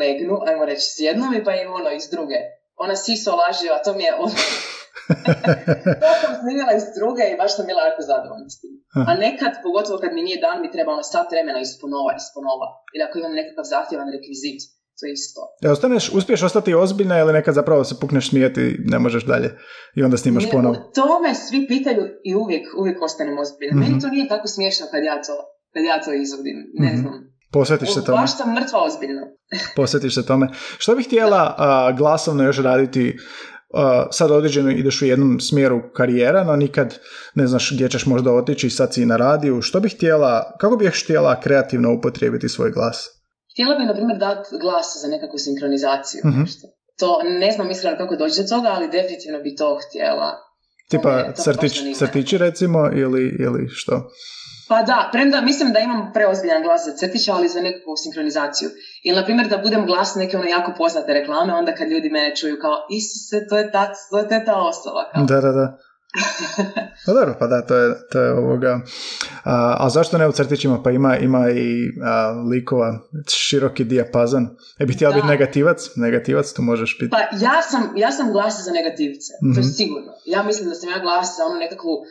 legnu, 0.00 0.34
ajmo 0.48 0.64
reći 0.64 0.86
s 0.90 0.98
jednom 0.98 1.34
i 1.34 1.44
pa 1.44 1.52
im 1.54 1.72
ono 1.72 1.90
iz 1.90 2.06
druge. 2.10 2.38
Ona 2.76 2.96
siso 2.96 3.30
lažljiva, 3.42 3.78
to 3.84 3.90
mi 3.94 4.04
je 4.04 4.14
ono... 4.14 4.34
to 6.02 6.10
sam 6.22 6.32
snimila 6.40 6.72
iz 6.76 6.84
druge 6.98 7.24
i 7.28 7.38
baš 7.40 7.50
sam 7.56 7.64
bila 7.70 7.82
jako 7.88 8.02
zadovoljna 8.12 8.48
s 8.54 8.56
tim. 8.60 8.74
A 9.10 9.12
nekad, 9.26 9.52
pogotovo 9.66 9.96
kad 10.02 10.10
mi 10.14 10.22
nije 10.28 10.38
dan, 10.46 10.56
mi 10.62 10.72
treba 10.74 10.90
ono 10.92 11.04
sat 11.12 11.26
vremena 11.32 11.60
isponova, 11.68 12.10
isponova. 12.22 12.68
Ili 12.94 13.02
ako 13.06 13.14
imam 13.18 13.34
nekakav 13.40 13.64
zahtjevan 13.74 14.08
rekvizit, 14.16 14.60
to 15.00 15.06
isto. 15.12 15.40
E, 15.62 15.70
ostaneš, 15.70 16.10
uspiješ 16.12 16.42
ostati 16.42 16.74
ozbiljna 16.74 17.18
ili 17.18 17.32
nekad 17.32 17.54
zapravo 17.54 17.84
se 17.84 17.94
pukneš 18.00 18.30
smijeti 18.30 18.60
i 18.60 18.76
ne 18.84 18.98
možeš 18.98 19.24
dalje 19.24 19.50
i 19.96 20.02
onda 20.02 20.16
snimaš 20.16 20.50
ponovo? 20.50 20.74
To 20.94 21.20
me 21.22 21.34
svi 21.34 21.66
pitaju 21.68 22.02
i 22.24 22.34
uvijek, 22.34 22.66
uvijek 22.78 23.02
ostanem 23.02 23.38
ozbiljna. 23.38 23.76
Mhm. 23.76 23.80
Meni 23.80 24.00
to 24.00 24.08
nije 24.08 24.28
tako 24.28 24.48
smiješno 24.48 24.86
kad 24.90 25.04
ja 25.04 25.22
to, 25.22 25.34
kad 25.74 25.84
ja 25.84 26.00
to 26.02 26.12
izvodim. 26.12 26.56
Ne 26.74 26.86
Mhm. 26.92 27.00
znam. 27.00 27.34
Posvetiš 27.52 27.94
se 27.94 28.04
tome? 28.04 28.18
Baš 28.20 28.36
sam 28.36 28.54
mrtva 28.54 28.82
ozbiljna. 28.82 29.22
posvetiš 29.76 30.14
se 30.14 30.26
tome. 30.26 30.48
Što 30.78 30.94
bih 30.94 31.06
htjela 31.06 31.54
a, 31.58 31.92
glasovno 31.92 32.44
još 32.44 32.58
raditi 32.58 33.16
a, 33.74 34.06
sad 34.10 34.30
određeno 34.30 34.70
ideš 34.70 35.02
u 35.02 35.06
jednom 35.06 35.40
smjeru 35.40 35.80
karijera, 35.96 36.44
no 36.44 36.56
nikad 36.56 36.98
ne 37.34 37.46
znaš 37.46 37.72
gdje 37.74 37.88
ćeš 37.88 38.06
možda 38.06 38.32
otići, 38.32 38.70
sad 38.70 38.94
si 38.94 39.06
na 39.06 39.16
radiju. 39.16 39.62
Što 39.62 39.80
bih 39.80 39.94
htjela, 39.94 40.56
kako 40.60 40.76
bih 40.76 41.02
htjela 41.04 41.40
kreativno 41.40 41.94
upotrijebiti 41.94 42.48
svoj 42.48 42.70
glas? 42.70 43.13
Htjela 43.54 43.74
bi, 43.78 43.84
na 43.84 43.94
primjer, 43.94 44.18
dati 44.18 44.48
glas 44.60 44.86
za 45.02 45.08
nekakvu 45.08 45.38
sinkronizaciju. 45.38 46.20
Mhm. 46.24 46.40
nešto. 46.40 46.66
To 47.00 47.20
ne 47.42 47.50
znam 47.50 47.70
iskreno 47.70 47.96
kako 47.96 48.16
doći 48.16 48.42
do 48.42 48.48
toga, 48.48 48.68
ali 48.76 48.90
definitivno 48.98 49.38
bi 49.44 49.56
to 49.56 49.78
htjela. 49.84 50.30
To 50.30 50.96
Tipa 50.96 51.32
to 51.36 51.42
crtić, 51.42 51.74
zanima. 51.78 51.96
crtići 51.96 52.38
recimo 52.38 52.80
ili, 53.02 53.22
ili 53.46 53.68
što? 53.68 53.94
Pa 54.68 54.82
da, 54.82 55.08
premda 55.12 55.40
mislim 55.40 55.72
da 55.72 55.78
imam 55.78 56.12
preozbiljan 56.12 56.62
glas 56.62 56.84
za 56.84 56.92
crtić, 56.96 57.28
ali 57.28 57.48
za 57.48 57.60
nekakvu 57.60 57.96
sinkronizaciju. 57.96 58.68
Ili, 59.04 59.16
na 59.16 59.24
primjer, 59.24 59.48
da 59.48 59.58
budem 59.58 59.86
glas 59.86 60.14
neke 60.14 60.36
ono 60.36 60.48
jako 60.48 60.72
poznate 60.78 61.12
reklame, 61.12 61.52
onda 61.52 61.74
kad 61.74 61.88
ljudi 61.88 62.10
mene 62.10 62.36
čuju 62.36 62.56
kao 62.60 62.74
Isuse, 62.98 63.46
to 63.48 63.58
je 63.58 63.70
ta, 63.70 63.92
to 64.10 64.34
je 64.34 64.44
ta 64.44 64.56
osoba. 64.72 65.02
Kao. 65.12 65.24
Da, 65.24 65.40
da, 65.40 65.52
da. 65.52 65.66
Pa 67.06 67.12
dobro, 67.12 67.36
pa 67.38 67.46
da, 67.46 67.66
to 67.66 67.76
je, 67.76 67.94
to 68.12 68.20
je 68.20 68.32
ovoga. 68.32 68.80
A, 69.44 69.76
a 69.78 69.90
zašto 69.90 70.18
ne 70.18 70.28
u 70.28 70.32
crtićima? 70.32 70.82
Pa 70.82 70.90
ima, 70.90 71.16
ima 71.16 71.50
i 71.50 71.90
a, 72.04 72.30
likova, 72.50 72.98
široki 73.28 73.84
dijapazan. 73.84 74.48
E 74.78 74.86
bih 74.86 74.96
htjela 74.96 75.14
biti 75.14 75.26
negativac? 75.26 75.90
Negativac, 75.96 76.52
tu 76.52 76.62
možeš 76.62 76.98
biti. 77.00 77.10
Pa 77.10 77.18
ja 77.18 77.62
sam, 77.62 77.92
ja 77.96 78.10
sam 78.12 78.32
glas 78.32 78.64
za 78.64 78.70
negativce, 78.72 79.30
to 79.54 79.60
je 79.60 79.64
Mhm. 79.64 79.70
sigurno. 79.70 80.12
Ja 80.26 80.42
mislim 80.42 80.68
da 80.68 80.74
sam 80.74 80.88
ja 80.90 80.98
glas 80.98 81.36
za 81.36 81.44
onu 81.44 81.58
nekakvu 81.58 81.92
uh, 81.92 82.06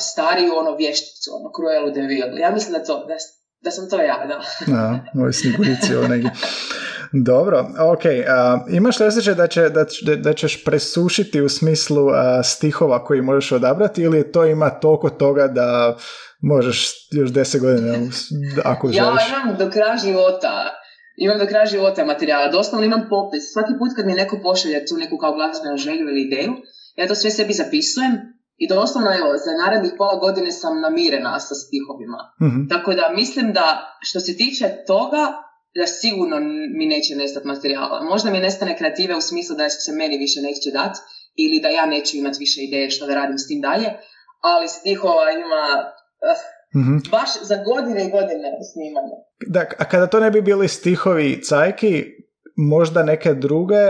stariju 0.00 0.52
ono 0.56 0.76
vješticu, 0.76 1.30
ono 1.40 1.50
Cruella 1.56 1.90
de 1.90 2.00
Vil. 2.00 2.38
Ja 2.38 2.50
mislim 2.50 2.72
da, 2.72 2.84
to, 2.84 3.06
da, 3.06 3.14
da 3.60 3.70
sam 3.70 3.88
to 3.90 3.96
ja, 4.02 4.26
da. 4.26 4.40
Da, 4.72 5.04
moji 5.14 5.32
snigurici 5.32 5.94
ovo. 5.96 6.06
Dobro, 7.30 7.66
ok. 7.92 8.02
imaš 8.70 9.00
li 9.00 9.06
osjećaj 9.06 9.34
da, 9.34 9.46
će, 9.46 9.68
da, 9.68 9.84
da 10.16 10.32
ćeš 10.32 10.64
presušiti 10.64 11.40
u 11.40 11.48
smislu 11.48 12.06
stihova 12.44 13.04
koji 13.04 13.22
možeš 13.22 13.52
odabrati 13.52 14.02
ili 14.02 14.32
to 14.32 14.44
ima 14.44 14.70
toliko 14.70 15.10
toga 15.10 15.46
da 15.46 15.96
možeš 16.42 17.08
još 17.12 17.30
deset 17.30 17.60
godina 17.60 17.94
ako 18.64 18.88
želiš? 18.88 19.00
Ja 19.00 19.42
imam 19.42 19.56
do 19.58 19.70
kraja 19.70 19.96
života 19.96 20.80
imam 21.24 21.38
do 21.38 21.46
kraja 21.46 21.66
života 21.66 22.04
materijala. 22.04 22.48
Doslovno 22.48 22.86
imam 22.86 23.02
popis. 23.10 23.44
Svaki 23.52 23.72
put 23.78 23.90
kad 23.96 24.06
mi 24.06 24.14
neko 24.14 24.36
pošalje 24.42 24.86
tu 24.86 24.94
neku 24.96 25.16
kao 25.18 25.32
glazbenu 25.36 25.76
želju 25.76 26.04
ili 26.08 26.22
ideju, 26.26 26.52
ja 26.96 27.08
to 27.08 27.14
sve 27.14 27.30
sebi 27.30 27.52
zapisujem 27.52 28.12
i 28.62 28.68
doslovno 28.68 29.10
evo, 29.20 29.30
za 29.44 29.52
narednih 29.62 29.92
pola 29.98 30.16
godine 30.24 30.52
sam 30.52 30.80
namirena 30.80 31.40
sa 31.40 31.54
stihovima. 31.62 32.20
mm 32.44 32.68
Tako 32.72 32.90
da 32.98 33.14
mislim 33.20 33.52
da 33.52 33.66
što 34.08 34.20
se 34.20 34.36
tiče 34.36 34.66
toga, 34.86 35.22
da 35.78 35.86
sigurno 35.86 36.36
mi 36.78 36.86
neće 36.86 37.14
nestati 37.16 37.46
materijala. 37.46 38.04
Možda 38.04 38.30
mi 38.30 38.38
nestane 38.38 38.76
kreative 38.78 39.16
u 39.16 39.20
smislu 39.20 39.56
da 39.56 39.70
se 39.70 39.92
meni 39.92 40.18
više 40.18 40.40
neće 40.40 40.70
dati 40.70 40.98
ili 41.36 41.60
da 41.60 41.68
ja 41.68 41.86
neću 41.86 42.16
imati 42.16 42.38
više 42.38 42.60
ideje 42.62 42.90
što 42.90 43.06
da 43.06 43.14
radim 43.14 43.38
s 43.38 43.48
tim 43.48 43.60
dalje, 43.60 43.88
ali 44.40 44.68
stihova 44.68 45.30
ima 45.30 45.64
uh, 46.28 47.10
baš 47.10 47.30
za 47.42 47.56
godine 47.64 48.06
i 48.06 48.10
godine 48.10 48.48
snimanja. 48.72 49.16
Da, 49.46 49.60
a 49.78 49.84
kada 49.88 50.06
to 50.06 50.20
ne 50.20 50.30
bi 50.30 50.42
bili 50.42 50.68
stihovi 50.68 51.42
cajki, 51.42 52.04
možda 52.56 53.02
neke 53.02 53.34
druge 53.34 53.84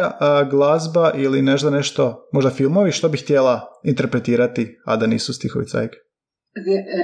glazba 0.51 1.13
ili 1.17 1.43
nešto, 1.43 1.71
nešto, 1.71 2.29
možda 2.33 2.51
filmovi, 2.51 2.93
što 2.93 3.09
bi 3.09 3.19
htjela 3.19 3.61
interpretirati, 3.85 4.79
a 4.87 4.97
da 4.97 5.07
nisu 5.07 5.33
stihovi 5.35 5.67
cajke? 5.67 5.99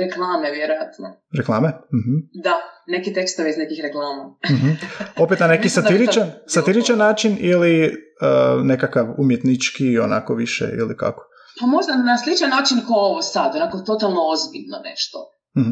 Reklame, 0.01 0.51
vjerojatno. 0.51 1.21
Reklame? 1.39 1.69
uh 1.69 2.07
Da, 2.45 2.55
neki 2.87 3.13
tekstovi 3.13 3.51
iz 3.51 3.59
nekih 3.59 3.81
reklama. 3.83 4.23
uh 4.27 5.23
Opet 5.25 5.41
na 5.41 5.47
neki 5.47 5.69
satiričan, 5.69 6.31
satiričan 6.47 6.99
način 6.99 7.37
ili 7.41 7.87
uh, 7.87 8.65
nekakav 8.65 9.15
umjetnički, 9.19 9.99
onako 9.99 10.35
više, 10.35 10.65
ili 10.79 10.97
kako? 10.97 11.23
Pa 11.61 11.67
možda 11.67 11.97
na 11.97 12.19
sličan 12.19 12.51
način 12.51 12.79
kao 12.87 12.97
ovo 12.97 13.23
sad, 13.23 13.57
onako 13.57 13.79
totalno 13.79 14.21
ozbiljno 14.33 14.79
nešto. 14.85 15.19
uh 15.59 15.67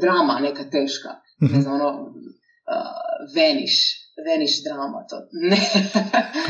Drama 0.00 0.38
neka 0.40 0.62
teška. 0.70 1.08
Ne 1.40 1.60
znam, 1.60 1.74
ono, 1.74 1.88
uh, 1.90 2.16
Veniš, 3.34 4.05
Veniš 4.24 4.64
drama, 4.64 5.04
to 5.10 5.16
ne. 5.32 5.56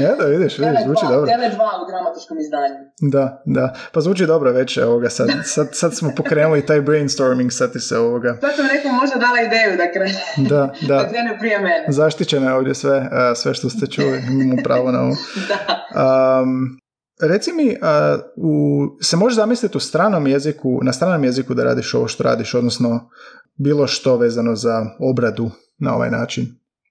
ja 0.05 0.14
da 0.20 0.24
vidiš, 0.24 0.59
vidiš, 0.59 0.81
zvuči 0.85 1.05
dobro. 1.09 1.31
Tele2 1.33 1.61
u 1.83 1.85
dramatičkom 1.90 2.38
izdanju. 2.38 2.74
Da, 3.00 3.42
da. 3.46 3.74
Pa 3.92 4.00
zvuči 4.00 4.26
dobro 4.26 4.52
već, 4.52 4.79
ovoga, 4.79 5.11
sad, 5.11 5.29
sad, 5.44 5.68
sad 5.72 5.96
smo 5.96 6.12
pokrenuli 6.16 6.66
taj 6.66 6.81
brainstorming, 6.81 7.52
sad 7.52 7.72
ti 7.72 7.81
se 7.81 7.98
ovoga. 7.98 8.38
Sad 8.40 8.57
sam 8.57 8.66
nekom 8.66 8.94
možda 8.94 9.16
dala 9.18 9.40
ideju 9.40 9.76
da 9.76 9.92
krene. 9.92 10.20
Da, 10.50 10.72
da. 10.88 10.94
da 10.96 11.09
krene 11.09 11.38
prije 11.38 11.59
mene. 11.59 11.85
Zaštićeno 11.88 12.48
je 12.48 12.55
ovdje 12.55 12.74
sve, 12.74 13.09
sve 13.37 13.55
što 13.55 13.70
ste 13.70 13.87
čuli, 13.87 14.22
imamo 14.31 14.62
pravo 14.64 14.92
na 14.92 15.00
ovo. 15.00 15.16
da. 15.48 16.42
Um, 16.42 16.81
Reci 17.20 17.52
mi, 17.52 17.68
uh, 17.68 18.20
u, 18.37 18.87
se 19.02 19.16
može 19.16 19.35
zamisliti 19.35 19.76
u 19.76 19.81
stranom 19.81 20.26
jeziku, 20.26 20.81
na 20.83 20.92
stranom 20.92 21.24
jeziku 21.24 21.55
da 21.55 21.64
radiš 21.64 21.94
ovo 21.94 22.09
što 22.09 22.22
radiš, 22.22 22.55
odnosno 22.55 23.11
bilo 23.55 23.87
što 23.87 24.16
vezano 24.16 24.57
za 24.57 24.87
obradu 25.00 25.50
na 25.79 25.94
ovaj 25.94 26.11
način? 26.11 26.46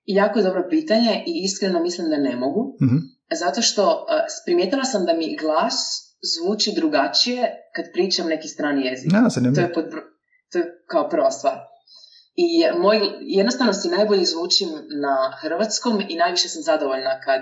Jako 0.06 0.42
dobro 0.42 0.68
pitanje 0.70 1.24
i 1.28 1.32
iskreno 1.44 1.80
mislim 1.80 2.10
da 2.10 2.18
ne 2.18 2.36
mogu. 2.36 2.78
mm 2.82 3.16
Zato 3.42 3.62
što 3.62 3.84
uh, 3.84 3.96
primijetila 4.46 4.84
sam 4.84 5.06
da 5.06 5.14
mi 5.14 5.38
glas 5.42 5.76
zvuči 6.34 6.74
drugačije 6.76 7.42
kad 7.76 7.86
pričam 7.94 8.28
neki 8.28 8.48
strani 8.48 8.86
jezik. 8.86 9.12
Ja, 9.14 9.30
to, 9.56 9.62
je 9.62 9.74
pod, 9.74 9.86
to 10.52 10.58
je 10.58 10.66
kao 10.88 11.10
prva 11.10 11.32
stvar. 11.32 11.58
I 12.36 12.48
moj, 12.82 12.98
jednostavno 13.22 13.74
si 13.74 13.96
najbolje 13.98 14.26
zvučim 14.26 14.70
na 15.06 15.16
hrvatskom 15.42 16.02
i 16.10 16.16
najviše 16.16 16.50
sam 16.50 16.62
zadovoljna 16.62 17.14
kad 17.26 17.42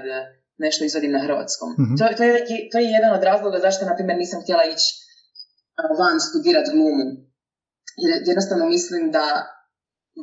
nešto 0.57 0.85
izvodim 0.85 1.11
na 1.11 1.21
hrvatskom. 1.25 1.69
mm 1.79 1.97
To, 1.97 2.03
to, 2.17 2.23
je, 2.23 2.33
to 2.71 2.77
je 2.79 2.95
jedan 2.97 3.11
od 3.17 3.23
razloga 3.23 3.59
zašto, 3.59 3.85
na 3.85 3.95
primjer, 3.95 4.17
nisam 4.17 4.41
htjela 4.41 4.63
ići 4.73 4.89
van 5.99 6.17
studirati 6.19 6.71
glumu. 6.75 7.07
Jer 8.01 8.09
jednostavno 8.29 8.65
mislim 8.75 9.11
da 9.11 9.25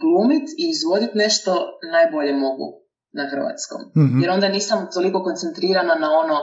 glumit 0.03 0.47
i 0.63 0.65
izvodit 0.75 1.15
nešto 1.15 1.53
najbolje 1.93 2.33
mogu 2.33 2.69
na 3.13 3.25
hrvatskom. 3.31 3.81
mm 3.97 4.23
Jer 4.23 4.31
onda 4.31 4.49
nisam 4.49 4.89
toliko 4.95 5.23
koncentrirana 5.23 5.95
na 5.95 6.11
ono 6.23 6.37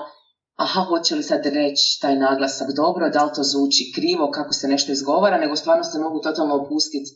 aha, 0.55 0.81
hoće 0.81 1.15
li 1.15 1.23
sad 1.23 1.45
reći 1.45 1.99
taj 2.01 2.15
naglasak 2.15 2.67
dobro, 2.75 3.09
da 3.09 3.23
li 3.23 3.31
to 3.35 3.43
zvuči 3.43 3.91
krivo, 3.95 4.31
kako 4.31 4.53
se 4.53 4.67
nešto 4.67 4.91
izgovara, 4.91 5.37
nego 5.37 5.55
stvarno 5.55 5.83
se 5.83 5.99
mogu 5.99 6.19
totalno 6.21 6.55
opustiti 6.55 7.09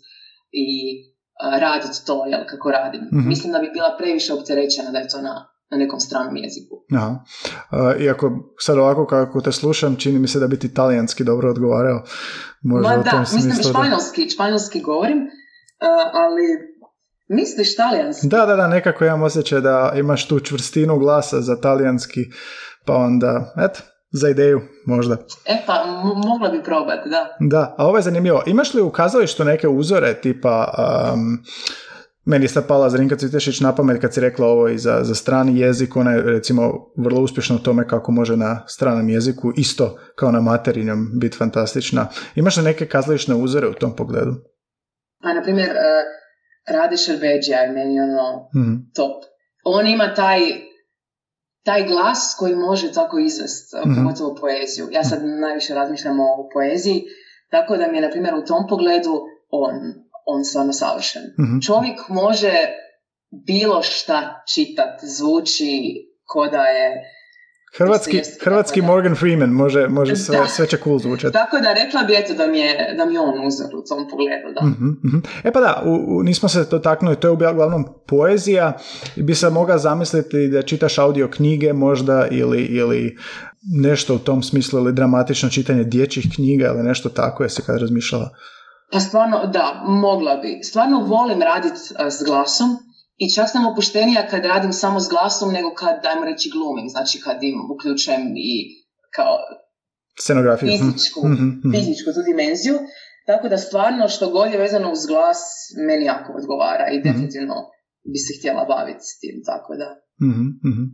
i 0.52 0.68
raditi 1.60 2.06
to, 2.06 2.26
jel, 2.26 2.42
kako 2.50 2.72
radim. 2.72 3.02
mm 3.02 3.28
Mislim 3.28 3.54
da 3.54 3.60
bi 3.60 3.70
bila 3.74 3.96
previše 3.98 4.34
opterećena 4.34 4.92
da 4.92 4.98
je 4.98 5.08
to 5.08 5.22
na, 5.22 5.36
na 5.72 5.78
nekom 5.78 6.00
stranom 6.00 6.36
jeziku. 6.38 6.76
Aha. 6.96 7.20
iako 8.00 8.54
sad 8.60 8.78
ovako 8.78 9.06
kako 9.06 9.42
te 9.42 9.52
slušam, 9.52 9.96
čini 9.96 10.20
mi 10.20 10.28
se 10.28 10.40
da 10.40 10.48
bi 10.48 10.60
ti 10.60 10.74
talijanski 10.74 11.24
dobro 11.24 11.50
odgovarao. 11.50 12.04
Možda 12.62 12.90
Ma 12.90 13.04
da, 13.04 13.20
mislim 13.20 13.54
španjolski, 13.70 14.30
španjolski 14.30 14.82
govorim, 14.82 15.18
ali 16.14 16.44
misliš 17.28 17.76
talijanski? 17.76 18.28
Da, 18.28 18.46
da, 18.46 18.56
da, 18.56 18.68
nekako 18.68 19.06
imam 19.06 19.24
osjećaj 19.24 19.62
da 19.62 19.94
imaš 19.96 20.28
tu 20.28 20.40
čvrstinu 20.40 21.00
glasa 21.00 21.42
za 21.42 21.62
talijanski, 21.62 22.22
pa 22.86 22.96
onda, 22.96 23.54
eto, 23.58 23.80
za 24.12 24.30
ideju 24.30 24.62
možda. 24.86 25.18
E 25.46 25.58
pa, 25.66 25.86
mogla 26.28 26.50
bi 26.50 26.64
probati, 26.64 27.10
da. 27.10 27.38
Da, 27.40 27.76
a 27.78 27.88
ovo 27.88 27.98
je 27.98 28.02
zanimljivo. 28.02 28.44
Imaš 28.46 28.74
li 28.74 28.82
u 28.82 28.92
kazalištu 28.92 29.44
neke 29.44 29.68
uzore 29.68 30.14
tipa... 30.14 30.74
Um, 31.14 31.44
meni 32.26 32.46
je 32.46 32.50
sad 32.50 32.68
pala 32.68 32.90
Zrinka 32.90 33.16
Cvitešić 33.16 33.60
na 33.60 33.76
pamet 33.76 34.02
kad 34.02 34.14
si 34.14 34.22
rekla 34.22 34.48
ovo 34.48 34.68
i 34.68 34.78
za, 34.78 35.00
za 35.04 35.16
strani 35.16 35.60
jezik, 35.60 35.96
ona 35.96 36.12
je 36.12 36.22
recimo 36.22 36.92
vrlo 36.98 37.22
uspješna 37.22 37.56
u 37.56 37.60
tome 37.60 37.88
kako 37.88 38.12
može 38.12 38.38
na 38.38 38.64
stranom 38.68 39.10
jeziku 39.10 39.52
isto 39.56 39.98
kao 40.16 40.32
na 40.32 40.42
materinjom 40.42 41.12
biti 41.20 41.38
fantastična. 41.38 42.08
Imaš 42.36 42.58
li 42.58 42.64
neke 42.64 42.86
kazališne 42.86 43.36
uzore 43.36 43.68
u 43.68 43.74
tom 43.74 43.96
pogledu? 43.96 44.36
Pa, 45.22 45.34
na 45.34 45.42
primjer, 45.44 45.70
uh, 45.70 46.22
Rade 46.76 46.98
Šerbeđija 46.98 47.60
je 47.60 47.72
meni 47.72 48.02
ono 48.02 48.50
mm 48.56 48.92
top. 48.96 49.24
On 49.64 49.88
ima 49.88 50.14
taj, 50.14 50.40
taj 51.64 51.84
glas 51.88 52.36
koji 52.40 52.56
može 52.56 52.92
tako 52.92 53.20
izvest, 53.20 53.74
mm-hmm. 53.74 53.96
pogotovo 53.96 54.36
poeziju. 54.36 54.88
Ja 54.92 55.04
sad 55.04 55.20
najviše 55.26 55.74
razmišljam 55.74 56.20
o 56.20 56.50
poeziji, 56.54 57.04
tako 57.50 57.78
da 57.78 57.88
mi 57.88 57.98
je, 57.98 58.02
na 58.02 58.10
primjer, 58.10 58.36
u 58.36 58.46
tom 58.46 58.68
pogledu 58.70 59.22
on, 59.50 59.76
on 60.26 60.44
stvarno 60.46 60.74
savršen. 60.74 61.22
mm 61.22 61.62
Čovjek 61.62 62.10
može 62.10 62.54
bilo 63.48 63.82
šta 63.82 64.44
čitat, 64.54 65.00
zvuči 65.02 65.94
ko 66.24 66.48
da 66.48 66.64
je 66.64 67.04
Hrvatski, 67.78 68.22
hrvatski 68.44 68.82
Morgan 68.82 69.16
Freeman 69.16 69.50
može, 69.50 69.88
može 69.88 70.16
sve, 70.16 70.48
sve 70.48 70.68
će 70.68 70.78
cool 70.78 71.00
zvučati. 71.00 71.34
Tako 71.34 71.58
da 71.60 71.74
rekla 71.74 72.04
bi 72.04 72.14
eto 72.16 72.34
da 72.34 72.48
mi 72.48 72.60
je, 72.60 72.94
da 72.98 73.06
mi 73.06 73.18
on 73.18 73.48
uzor 73.48 73.68
u 73.76 73.84
tom 73.90 74.10
pogledu. 74.10 74.54
Da. 74.56 74.62
uh 74.66 75.24
E 75.44 75.52
pa 75.52 75.60
da, 75.60 75.84
u, 75.86 76.24
nismo 76.24 76.50
se 76.50 76.66
dotaknuli, 76.72 77.16
to 77.16 77.28
je 77.28 77.32
uglavnom 77.32 77.86
poezija. 78.08 78.78
Bi 79.16 79.36
se 79.36 79.50
mogla 79.50 79.78
zamisliti 79.78 80.48
da 80.48 80.62
čitaš 80.62 80.98
audio 80.98 81.28
knjige 81.28 81.74
možda 81.74 82.28
ili, 82.32 82.62
ili 82.62 83.18
nešto 83.82 84.16
u 84.16 84.20
tom 84.20 84.44
smislu 84.44 84.80
ili 84.80 84.94
dramatično 84.94 85.50
čitanje 85.50 85.84
dječjih 85.84 86.26
knjiga 86.36 86.66
ili 86.68 86.84
nešto 86.84 87.10
tako, 87.10 87.44
jesi 87.44 87.62
kad 87.62 87.82
razmišljala? 87.82 88.30
Pa 88.92 89.00
stvarno, 89.00 89.48
da, 89.48 89.84
mogla 89.88 90.36
bi. 90.36 90.60
Stvarno 90.64 91.00
volim 91.00 91.42
raditi 91.42 91.80
s 92.10 92.24
glasom 92.26 92.91
i 93.24 93.26
čak 93.36 93.48
sam 93.54 93.66
opuštenija 93.72 94.28
kad 94.32 94.46
radim 94.46 94.74
samo 94.74 95.00
s 95.00 95.08
glasom 95.10 95.52
nego 95.52 95.70
kad, 95.74 95.96
dajmo 96.04 96.26
reći, 96.26 96.52
glumim. 96.54 96.88
Znači 96.90 97.22
kad 97.26 97.38
im 97.44 97.58
uključujem 97.74 98.24
i 98.52 98.52
kao 99.16 99.34
scenografiju. 100.24 100.68
Fizičku, 100.72 101.20
mm-hmm. 101.28 101.72
fizičku 101.76 102.10
tu 102.16 102.22
dimenziju. 102.32 102.76
Tako 103.30 103.46
da 103.50 103.58
stvarno 103.58 104.10
što 104.10 104.30
god 104.30 104.52
je 104.52 104.64
vezano 104.66 104.92
uz 104.92 105.06
glas 105.12 105.40
meni 105.88 106.06
jako 106.06 106.30
odgovara 106.40 106.86
i 106.92 106.98
mhm. 106.98 107.08
definitivno 107.08 107.56
bi 108.12 108.20
se 108.26 108.32
htjela 108.40 108.64
baviti 108.66 109.04
s 109.10 109.20
tim, 109.20 109.36
tako 109.50 109.72
da. 109.82 109.88
Mm-hmm. 110.28 110.86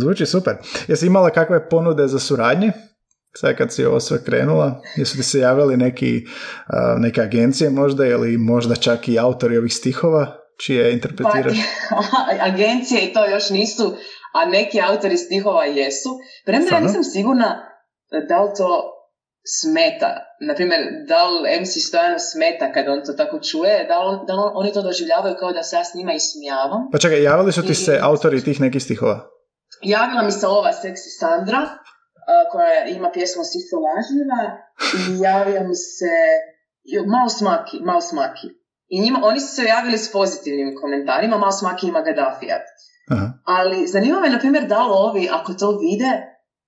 Zvuči 0.00 0.26
super. 0.26 0.54
Jesi 0.88 1.06
imala 1.06 1.30
kakve 1.30 1.68
ponude 1.68 2.06
za 2.06 2.18
suradnje? 2.18 2.72
Sad 3.36 3.56
kad 3.56 3.72
si 3.72 3.84
ovo 3.84 4.00
sve 4.00 4.24
krenula, 4.24 4.82
jesu 4.96 5.16
ti 5.16 5.22
se 5.22 5.38
javili 5.38 5.76
neki, 5.76 6.24
neke 6.98 7.20
agencije 7.20 7.70
možda 7.70 8.06
ili 8.06 8.38
možda 8.38 8.74
čak 8.74 9.08
i 9.08 9.18
autori 9.18 9.58
ovih 9.58 9.74
stihova? 9.74 10.41
Čije 10.58 10.92
interpretiraš? 10.92 11.56
Pa, 11.90 11.96
agencije 12.50 13.00
i 13.00 13.12
to 13.12 13.24
još 13.26 13.50
nisu, 13.50 13.96
a 14.34 14.44
neki 14.44 14.80
autori 14.80 15.16
stihova 15.16 15.64
jesu. 15.64 16.08
Premda 16.46 16.76
ja 16.76 16.80
nisam 16.80 17.04
sigurna 17.04 17.68
da 18.28 18.42
li 18.42 18.50
to 18.56 18.98
smeta. 19.60 20.10
Naprimjer, 20.48 20.80
da 21.08 21.24
li 21.24 21.60
MC 21.60 21.72
Stojano 21.88 22.18
smeta 22.18 22.72
kad 22.72 22.88
on 22.88 23.00
to 23.06 23.12
tako 23.12 23.38
čuje, 23.50 23.86
da 23.90 23.98
li, 24.04 24.18
da 24.26 24.32
li 24.34 24.42
oni 24.54 24.72
to 24.72 24.82
doživljavaju 24.82 25.34
kao 25.38 25.52
da 25.52 25.62
se 25.62 25.76
ja 25.76 25.84
s 25.84 25.94
njima 25.94 26.12
ismijavam. 26.12 26.82
Pa 26.92 26.98
čekaj, 26.98 27.22
javili 27.22 27.52
su 27.52 27.62
ti 27.66 27.74
se 27.74 27.98
autori 28.02 28.44
tih 28.44 28.60
nekih 28.60 28.82
stihova? 28.82 29.28
Javila 29.82 30.22
mi 30.22 30.32
se 30.32 30.46
ova 30.46 30.72
Seksi 30.72 31.10
Sandra, 31.18 31.62
koja 32.52 32.86
ima 32.86 33.10
pjesmu 33.10 33.42
Sisto 33.44 33.76
lažljiva 33.86 34.42
i 35.08 35.20
javio 35.22 35.60
mi 35.68 35.74
se 35.74 36.14
malo 37.06 37.28
smaki, 37.28 37.76
malo 37.80 38.00
smaki. 38.00 38.46
I 38.94 39.00
njima, 39.00 39.18
oni 39.22 39.40
su 39.40 39.54
se 39.56 39.62
javili 39.64 39.98
s 39.98 40.12
pozitivnim 40.12 40.74
komentarima, 40.80 41.38
malo 41.38 41.52
smaki 41.52 41.86
ima 41.88 42.00
Gaddafija. 42.06 42.56
Ali 43.44 43.86
zanima 43.86 44.20
me, 44.20 44.28
na 44.28 44.38
primjer, 44.38 44.64
da 44.66 44.82
li 44.86 44.92
ovi, 44.92 45.28
ako 45.32 45.52
to 45.52 45.78
vide, 45.84 46.12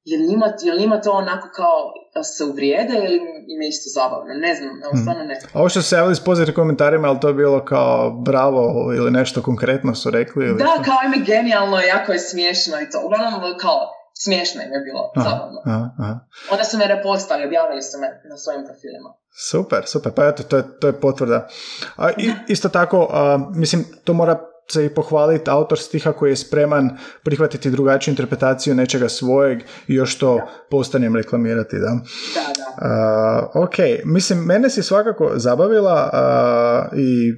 je 0.04 0.18
li 0.18 0.26
njima, 0.26 0.46
je 0.62 0.80
njima 0.80 1.00
to 1.00 1.12
onako 1.12 1.48
kao 1.56 1.76
da 2.14 2.22
se 2.22 2.44
uvrijede 2.44 2.94
ili 2.94 3.16
im 3.52 3.62
je 3.62 3.68
isto 3.68 3.88
zabavno? 4.00 4.34
Ne 4.46 4.54
znam, 4.54 4.82
evo, 4.84 4.92
stvarno 5.00 5.24
ne. 5.24 5.40
Ovo 5.54 5.68
što 5.68 5.82
se 5.82 5.96
javili 5.96 6.14
s 6.14 6.24
pozitivnim 6.24 6.54
komentarima, 6.54 7.08
ali 7.08 7.20
to 7.20 7.28
je 7.28 7.34
bilo 7.34 7.64
kao 7.64 8.10
bravo 8.10 8.62
ili 8.98 9.10
nešto 9.10 9.42
konkretno 9.42 9.94
su 9.94 10.10
rekli? 10.10 10.46
Ili 10.46 10.58
da, 10.58 10.82
kao 10.84 10.98
im 11.06 11.24
genijalno, 11.24 11.80
jako 11.80 12.12
je 12.12 12.18
smiješno 12.18 12.80
i 12.80 12.90
to. 12.90 12.98
Uglavnom, 13.06 13.58
kao, 13.58 13.78
smiješno 14.14 14.62
im 14.62 14.72
je 14.72 14.80
bilo, 14.80 15.12
aha, 15.16 15.30
zabavno. 15.30 15.60
Aha, 15.66 15.90
aha. 15.98 16.18
Onda 16.50 16.64
su 16.64 16.78
me 16.78 16.86
repostali, 16.86 17.46
objavili 17.46 17.82
su 17.82 17.98
me 18.00 18.06
na 18.30 18.36
svojim 18.36 18.64
profilima. 18.66 19.10
Super, 19.50 19.82
super, 19.86 20.12
pa 20.12 20.26
eto, 20.28 20.42
to 20.42 20.56
je, 20.56 20.64
to 20.80 20.86
je 20.86 21.00
potvrda. 21.00 21.48
A, 21.96 22.10
isto 22.48 22.68
tako, 22.68 23.08
a, 23.10 23.38
mislim, 23.54 23.84
to 24.04 24.12
mora 24.12 24.54
se 24.72 24.84
i 24.84 24.94
pohvaliti 24.94 25.50
autor 25.50 25.78
stiha 25.78 26.12
koji 26.12 26.30
je 26.30 26.36
spreman 26.36 26.98
prihvatiti 27.24 27.70
drugačiju 27.70 28.12
interpretaciju 28.12 28.74
nečega 28.74 29.08
svojeg 29.08 29.58
i 29.86 29.94
još 29.94 30.18
to 30.18 30.36
da. 30.36 30.46
postanem 30.70 31.16
reklamirati, 31.16 31.76
da? 31.76 31.90
Da, 32.34 32.52
da. 32.56 33.50
Uh, 33.54 33.64
ok, 33.64 33.74
mislim, 34.04 34.38
mene 34.38 34.70
si 34.70 34.82
svakako 34.82 35.32
zabavila 35.34 36.10
uh, 36.12 36.98
i 36.98 37.32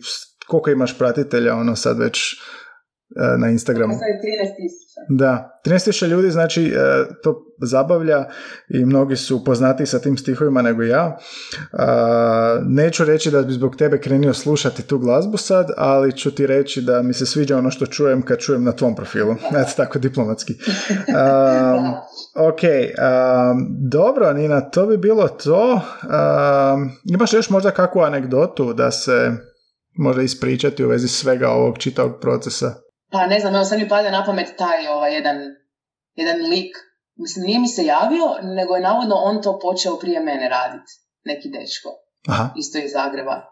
koliko 0.47 0.71
imaš 0.71 0.99
pratitelja, 0.99 1.55
ono 1.55 1.77
sad 1.77 1.99
već 1.99 2.21
na 3.39 3.49
Instagramu? 3.49 3.93
Sad 3.93 4.03
je 4.03 4.21
13 4.23 4.87
da, 5.09 5.61
13.000 5.65 6.07
ljudi 6.07 6.31
znači 6.31 6.65
e, 6.65 6.75
to 7.23 7.43
zabavlja 7.63 8.25
i 8.69 8.85
mnogi 8.85 9.17
su 9.17 9.45
poznati 9.45 9.87
sa 9.87 9.99
tim 9.99 10.17
stihovima 10.17 10.63
nego 10.63 10.83
ja. 10.83 11.19
neću 12.67 13.05
reći 13.05 13.31
da 13.31 13.43
bi 13.43 13.53
zbog 13.53 13.77
tebe 13.77 14.01
krenio 14.01 14.35
slušati 14.35 14.83
tu 14.83 14.99
glazbu 14.99 15.37
sad, 15.37 15.71
ali 15.77 16.17
ću 16.17 16.31
ti 16.31 16.47
reći 16.47 16.83
da 16.83 17.03
mi 17.03 17.15
se 17.15 17.27
sviđa 17.27 17.59
ono 17.59 17.71
što 17.71 17.87
čujem 17.87 18.23
kad 18.23 18.39
čujem 18.39 18.65
na 18.65 18.73
tvom 18.73 18.97
profilu. 18.97 19.33
Eto 19.61 19.71
tako 19.77 19.99
diplomatski. 19.99 20.55
ok, 22.49 22.61
dobro 23.91 24.33
Nina, 24.33 24.61
to 24.61 24.87
bi 24.87 24.97
bilo 24.97 25.29
to. 25.29 25.81
imaš 27.05 27.33
još 27.33 27.51
možda 27.51 27.71
kakvu 27.71 28.01
anegdotu 28.01 28.73
da 28.73 28.91
se 28.91 29.33
može 29.99 30.25
ispričati 30.25 30.85
u 30.85 30.89
vezi 30.89 31.09
svega 31.09 31.49
ovog 31.49 31.79
čitavog 31.79 32.13
procesa? 32.21 32.86
Pa 33.11 33.27
ne 33.27 33.41
znam, 33.41 33.55
evo 33.55 33.65
sad 33.65 33.79
mi 33.79 33.89
pada 33.89 34.11
na 34.11 34.25
pamet 34.25 34.57
taj 34.59 34.89
ovaj, 34.89 35.15
jedan, 35.15 35.37
jedan 36.15 36.37
lik. 36.51 36.77
Mislim, 37.17 37.45
nije 37.45 37.59
mi 37.59 37.69
se 37.69 37.85
javio, 37.85 38.27
nego 38.43 38.75
je 38.75 38.83
navodno 38.83 39.15
on 39.15 39.43
to 39.43 39.59
počeo 39.59 39.99
prije 39.99 40.21
mene 40.21 40.49
raditi. 40.49 40.93
Neki 41.25 41.49
dečko. 41.49 41.89
Aha. 42.29 42.49
Isto 42.57 42.79
iz 42.79 42.93
Zagreba. 42.93 43.43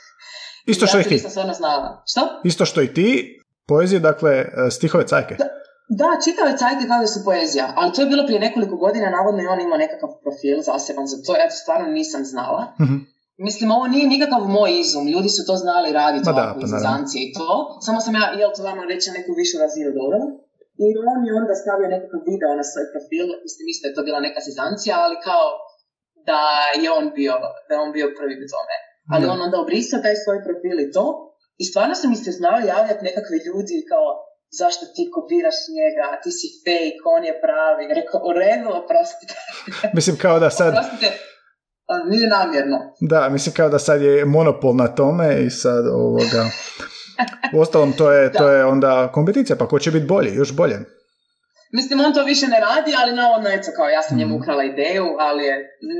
Isto 0.72 0.86
što 0.86 1.00
i 1.00 1.02
ti. 1.02 1.18
stvarno 1.18 1.52
znala. 1.52 2.02
Što? 2.06 2.40
Isto 2.44 2.64
što 2.64 2.82
i 2.82 2.94
ti. 2.94 3.38
Poezije, 3.66 4.00
dakle, 4.00 4.30
e, 4.30 4.70
stihove 4.70 5.06
cajke. 5.06 5.34
Da, 5.34 5.44
da 5.88 6.08
čitave 6.24 6.58
cajke 6.58 6.86
kao 6.88 7.00
da 7.00 7.06
su 7.06 7.24
poezija. 7.24 7.72
Ali 7.76 7.92
to 7.92 8.00
je 8.02 8.06
bilo 8.06 8.26
prije 8.26 8.40
nekoliko 8.40 8.76
godina, 8.76 9.10
navodno 9.10 9.42
i 9.42 9.46
on 9.46 9.60
imao 9.60 9.78
nekakav 9.78 10.08
profil 10.22 10.62
zaseban 10.62 11.06
za 11.06 11.16
to. 11.26 11.36
Ja 11.36 11.48
to 11.48 11.56
stvarno 11.62 11.88
nisam 11.88 12.24
znala. 12.24 12.74
uh 12.78 13.11
Mislim, 13.48 13.68
ovo 13.76 13.86
nije 13.94 14.12
nikakav 14.14 14.42
moj 14.56 14.72
izum, 14.84 15.04
ljudi 15.14 15.30
su 15.36 15.42
to 15.48 15.54
znali 15.64 15.88
raditi 16.00 16.28
ovako 16.34 16.60
pa 16.60 16.90
i 17.24 17.26
to, 17.38 17.50
samo 17.86 17.98
sam 18.04 18.12
ja, 18.20 18.24
jel 18.40 18.50
to 18.56 18.60
vama 18.70 18.82
reći, 18.92 19.16
neku 19.18 19.30
višu 19.40 19.56
razinu 19.64 19.90
dovela. 19.98 20.26
I 20.84 20.86
on 21.12 21.18
je 21.26 21.32
onda 21.40 21.54
stavio 21.62 21.88
nekakav 21.94 22.20
video 22.30 22.52
na 22.60 22.64
svoj 22.70 22.86
profil, 22.92 23.26
mislim, 23.46 23.64
isto 23.72 23.84
je 23.86 23.94
to 23.96 24.02
bila 24.08 24.20
neka 24.26 24.40
sezancija, 24.48 24.92
ali 25.04 25.16
kao 25.28 25.46
da 26.28 26.42
je 26.82 26.88
on 26.98 27.06
bio, 27.18 27.34
da 27.66 27.70
je 27.74 27.80
on 27.86 27.90
bio 27.98 28.06
prvi 28.18 28.34
u 28.44 28.48
tome. 28.54 28.76
Ali 29.12 29.24
on 29.32 29.38
onda 29.46 29.56
obrisao 29.64 30.04
taj 30.06 30.16
svoj 30.24 30.38
profil 30.46 30.76
i 30.80 30.92
to, 30.96 31.06
i 31.62 31.64
stvarno 31.70 31.94
su 32.00 32.04
mi 32.12 32.16
se 32.24 32.30
znali 32.40 32.62
javljati 32.74 33.06
nekakvi 33.08 33.38
ljudi 33.48 33.76
kao, 33.92 34.06
zašto 34.60 34.82
ti 34.94 35.02
kopiraš 35.14 35.58
njega, 35.78 36.06
ti 36.22 36.30
si 36.38 36.48
fake, 36.64 37.04
on 37.16 37.22
je 37.28 37.34
pravi. 37.44 37.82
Rekao, 38.00 38.18
u 38.28 38.30
redu, 38.42 38.68
oprostite. 38.80 39.34
Mislim 39.98 40.14
kao 40.24 40.36
da 40.44 40.50
sad... 40.58 40.68
oprostite, 40.72 41.08
nije 42.10 42.28
namjerno. 42.28 42.78
Da, 43.00 43.28
mislim 43.28 43.54
kao 43.54 43.68
da 43.68 43.78
sad 43.78 44.02
je 44.02 44.24
monopol 44.24 44.76
na 44.76 44.88
tome 44.88 45.42
i 45.42 45.50
sad 45.50 45.86
ovoga... 45.86 46.44
Uostalom, 47.54 47.92
to 47.92 48.12
je, 48.12 48.32
to 48.32 48.48
je 48.48 48.64
onda 48.64 49.12
kompeticija, 49.12 49.56
pa 49.56 49.68
ko 49.68 49.78
će 49.78 49.90
biti 49.90 50.06
bolji, 50.06 50.34
još 50.34 50.52
bolje. 50.56 50.78
Mislim, 51.72 52.00
on 52.00 52.14
to 52.14 52.24
više 52.24 52.46
ne 52.46 52.60
radi, 52.60 52.92
ali 53.02 53.16
navodno, 53.16 53.48
eto, 53.48 53.68
kao 53.76 53.88
ja 53.88 54.02
sam 54.02 54.18
njemu 54.18 54.34
mhm. 54.34 54.42
ukrala 54.42 54.64
ideju, 54.64 55.06
ali 55.18 55.44
je, 55.44 55.54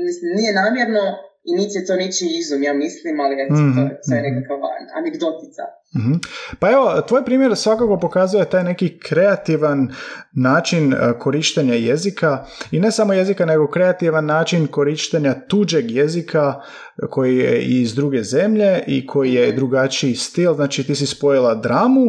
mislim, 0.05 0.27
nije 0.35 0.53
namjerno, 0.53 1.01
i 1.43 1.51
niti 1.55 1.77
je 1.77 1.85
to 1.85 1.95
ničiji 1.95 2.29
izum, 2.39 2.63
ja 2.63 2.73
mislim, 2.73 3.19
ali 3.19 3.35
eto, 3.43 3.53
mm-hmm. 3.53 3.75
to, 3.75 3.81
je, 3.81 3.99
to 4.07 4.15
je 4.15 4.19
mhm, 4.19 4.27
mhm. 4.27 4.35
nekakva 4.35 4.69
anegdotica. 4.97 5.63
Mm-hmm. 5.97 6.19
Pa 6.59 6.71
evo, 6.71 7.01
tvoj 7.07 7.25
primjer 7.25 7.55
svakako 7.55 7.99
pokazuje 7.99 8.49
taj 8.49 8.63
neki 8.63 8.99
kreativan 8.99 9.93
način 10.31 10.93
e, 10.93 10.97
korištenja 11.19 11.73
jezika 11.73 12.45
i 12.71 12.79
ne 12.79 12.91
samo 12.91 13.13
jezika, 13.13 13.45
nego 13.45 13.67
kreativan 13.67 14.25
način 14.25 14.67
korištenja 14.67 15.33
tuđeg 15.47 15.91
jezika 15.91 16.61
koji 17.09 17.37
je 17.37 17.61
iz 17.61 17.95
druge 17.95 18.23
zemlje 18.23 18.83
i 18.87 19.07
koji 19.07 19.33
je 19.33 19.51
drugačiji 19.51 20.15
stil. 20.15 20.53
Znači, 20.53 20.83
ti 20.83 20.95
si 20.95 21.05
spojila 21.05 21.55
dramu 21.55 22.05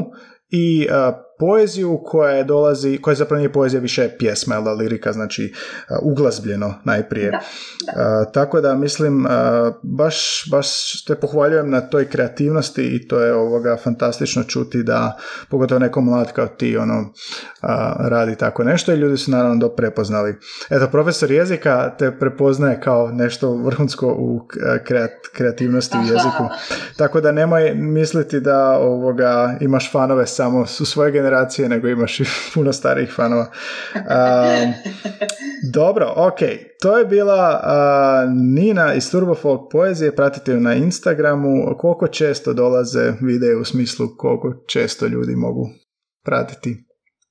i 0.51 0.87
uh, 0.89 1.15
poeziju 1.39 2.01
koja 2.05 2.31
je 2.31 2.45
dolazi, 2.45 2.99
koja 3.03 3.15
zapravo 3.15 3.39
nije 3.39 3.53
poezija 3.53 3.81
više 3.81 4.09
pjesma, 4.19 4.55
ali 4.55 4.85
lirika, 4.85 5.13
znači 5.13 5.53
uh, 5.55 5.97
uglazbljeno 6.03 6.75
najprije. 6.85 7.31
Da, 7.31 7.41
da. 7.97 8.25
tako 8.33 8.61
da 8.61 8.75
mislim, 8.75 9.27
baš, 9.83 10.49
baš 10.51 10.69
te 11.05 11.15
pohvaljujem 11.15 11.71
na 11.71 11.81
toj 11.81 12.09
kreativnosti 12.09 12.83
i 12.83 13.09
to 13.09 13.21
je 13.21 13.35
ovoga 13.35 13.77
fantastično 13.77 14.43
čuti 14.43 14.83
da 14.83 15.19
pogotovo 15.49 15.79
neko 15.79 16.01
mlad 16.01 16.33
kao 16.33 16.47
ti 16.47 16.77
ono 16.77 17.13
radi 17.99 18.37
tako 18.37 18.65
nešto 18.65 18.93
i 18.93 18.97
ljudi 18.97 19.17
su 19.17 19.31
naravno 19.31 19.57
do 19.57 19.69
prepoznali. 19.69 20.35
Eto, 20.71 20.89
profesor 20.91 21.31
jezika 21.31 21.95
te 21.99 22.19
prepoznaje 22.19 22.81
kao 22.81 23.11
nešto 23.13 23.57
vrhunsko 23.57 24.07
u 24.19 24.49
kreativnosti 25.33 25.99
u 25.99 26.01
jeziku. 26.01 26.49
Tako 26.99 27.21
da 27.21 27.33
nemoj 27.33 27.75
misliti 27.75 28.41
da 28.41 28.79
ovoga 28.79 29.57
imaš 29.61 29.93
fanove 29.93 30.27
samo 30.27 30.61
u 30.61 30.67
svoje 30.67 31.13
generacije, 31.25 31.69
nego 31.69 31.89
imaš 31.89 32.21
i 32.21 32.25
puno 32.55 32.73
starijih 32.73 33.13
fanova. 33.13 33.47
dobro, 35.79 36.13
ok. 36.17 36.39
To 36.83 36.99
je 36.99 37.05
bila 37.05 37.61
Nina 38.55 38.95
iz 38.95 39.11
Turbofolk 39.11 39.73
poezije. 39.73 40.17
Pratite 40.17 40.53
ju 40.53 40.61
na 40.61 40.75
Instagramu. 40.75 41.77
Koliko 41.79 42.09
često 42.09 42.53
dolaze 42.53 43.13
videe 43.21 43.57
u 43.57 43.65
smislu 43.65 44.07
koliko 44.19 44.65
često 44.67 45.07
ljudi 45.07 45.37
mogu 45.37 45.69
pratiti? 46.25 46.85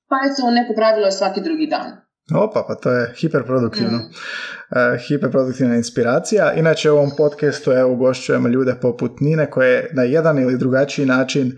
Pa 0.08 0.16
eto, 0.26 0.50
neko 0.50 0.74
pravilo 0.76 1.06
je 1.06 1.12
svaki 1.12 1.40
drugi 1.40 1.66
dan. 1.66 2.04
Opa, 2.34 2.64
pa 2.68 2.74
to 2.74 2.90
je 2.90 3.14
hiperproduktivno. 3.16 3.98
Mm. 3.98 4.02
Uh, 4.02 5.00
hiperproduktivna 5.08 5.76
inspiracija. 5.76 6.52
Inače 6.52 6.90
u 6.90 6.96
ovom 6.96 7.10
podcastu 7.16 7.72
evo 7.72 7.92
ugošćujemo 7.92 8.48
ljude 8.48 8.74
poput 8.82 9.20
Nine 9.20 9.50
koje 9.50 9.90
na 9.92 10.02
jedan 10.02 10.38
ili 10.38 10.58
drugačiji 10.58 11.06
način 11.06 11.56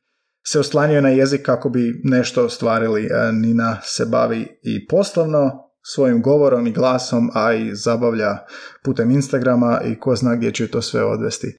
se 0.52 0.60
oslanjaju 0.60 1.02
na 1.02 1.08
jezik 1.08 1.42
kako 1.46 1.68
bi 1.68 2.00
nešto 2.04 2.44
ostvarili. 2.44 3.04
E, 3.04 3.32
Nina 3.32 3.78
se 3.82 4.06
bavi 4.06 4.58
i 4.62 4.86
poslovno 4.86 5.50
svojim 5.82 6.22
govorom 6.22 6.66
i 6.66 6.72
glasom, 6.72 7.30
a 7.34 7.52
i 7.52 7.74
zabavlja 7.74 8.38
putem 8.84 9.10
Instagrama 9.10 9.80
i 9.84 9.98
ko 10.00 10.16
zna 10.16 10.34
gdje 10.36 10.52
će 10.52 10.68
to 10.68 10.82
sve 10.82 11.04
odvesti. 11.04 11.46
E, 11.46 11.56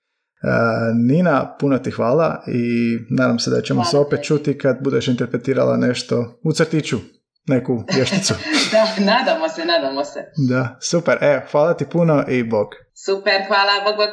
Nina, 1.07 1.55
puno 1.59 1.77
ti 1.77 1.91
hvala 1.91 2.43
i 2.47 2.97
nadam 3.09 3.39
se 3.39 3.49
da 3.49 3.61
ćemo 3.61 3.83
se 3.83 3.97
opet 3.97 4.23
čuti 4.23 4.57
kad 4.57 4.77
budeš 4.83 5.07
interpretirala 5.07 5.77
nešto 5.77 6.39
u 6.43 6.53
crtiću, 6.53 6.97
neku 7.47 7.83
vješticu. 7.95 8.33
da, 8.71 9.05
nadamo 9.05 9.49
se, 9.49 9.65
nadamo 9.65 10.03
se. 10.03 10.19
Da, 10.49 10.77
super. 10.81 11.17
Evo, 11.21 11.41
hvala 11.51 11.73
ti 11.73 11.85
puno 11.91 12.23
i 12.27 12.43
bog. 12.43 12.67
Super, 13.05 13.41
hvala, 13.47 13.71
bog, 13.85 13.95
bog. 13.95 14.09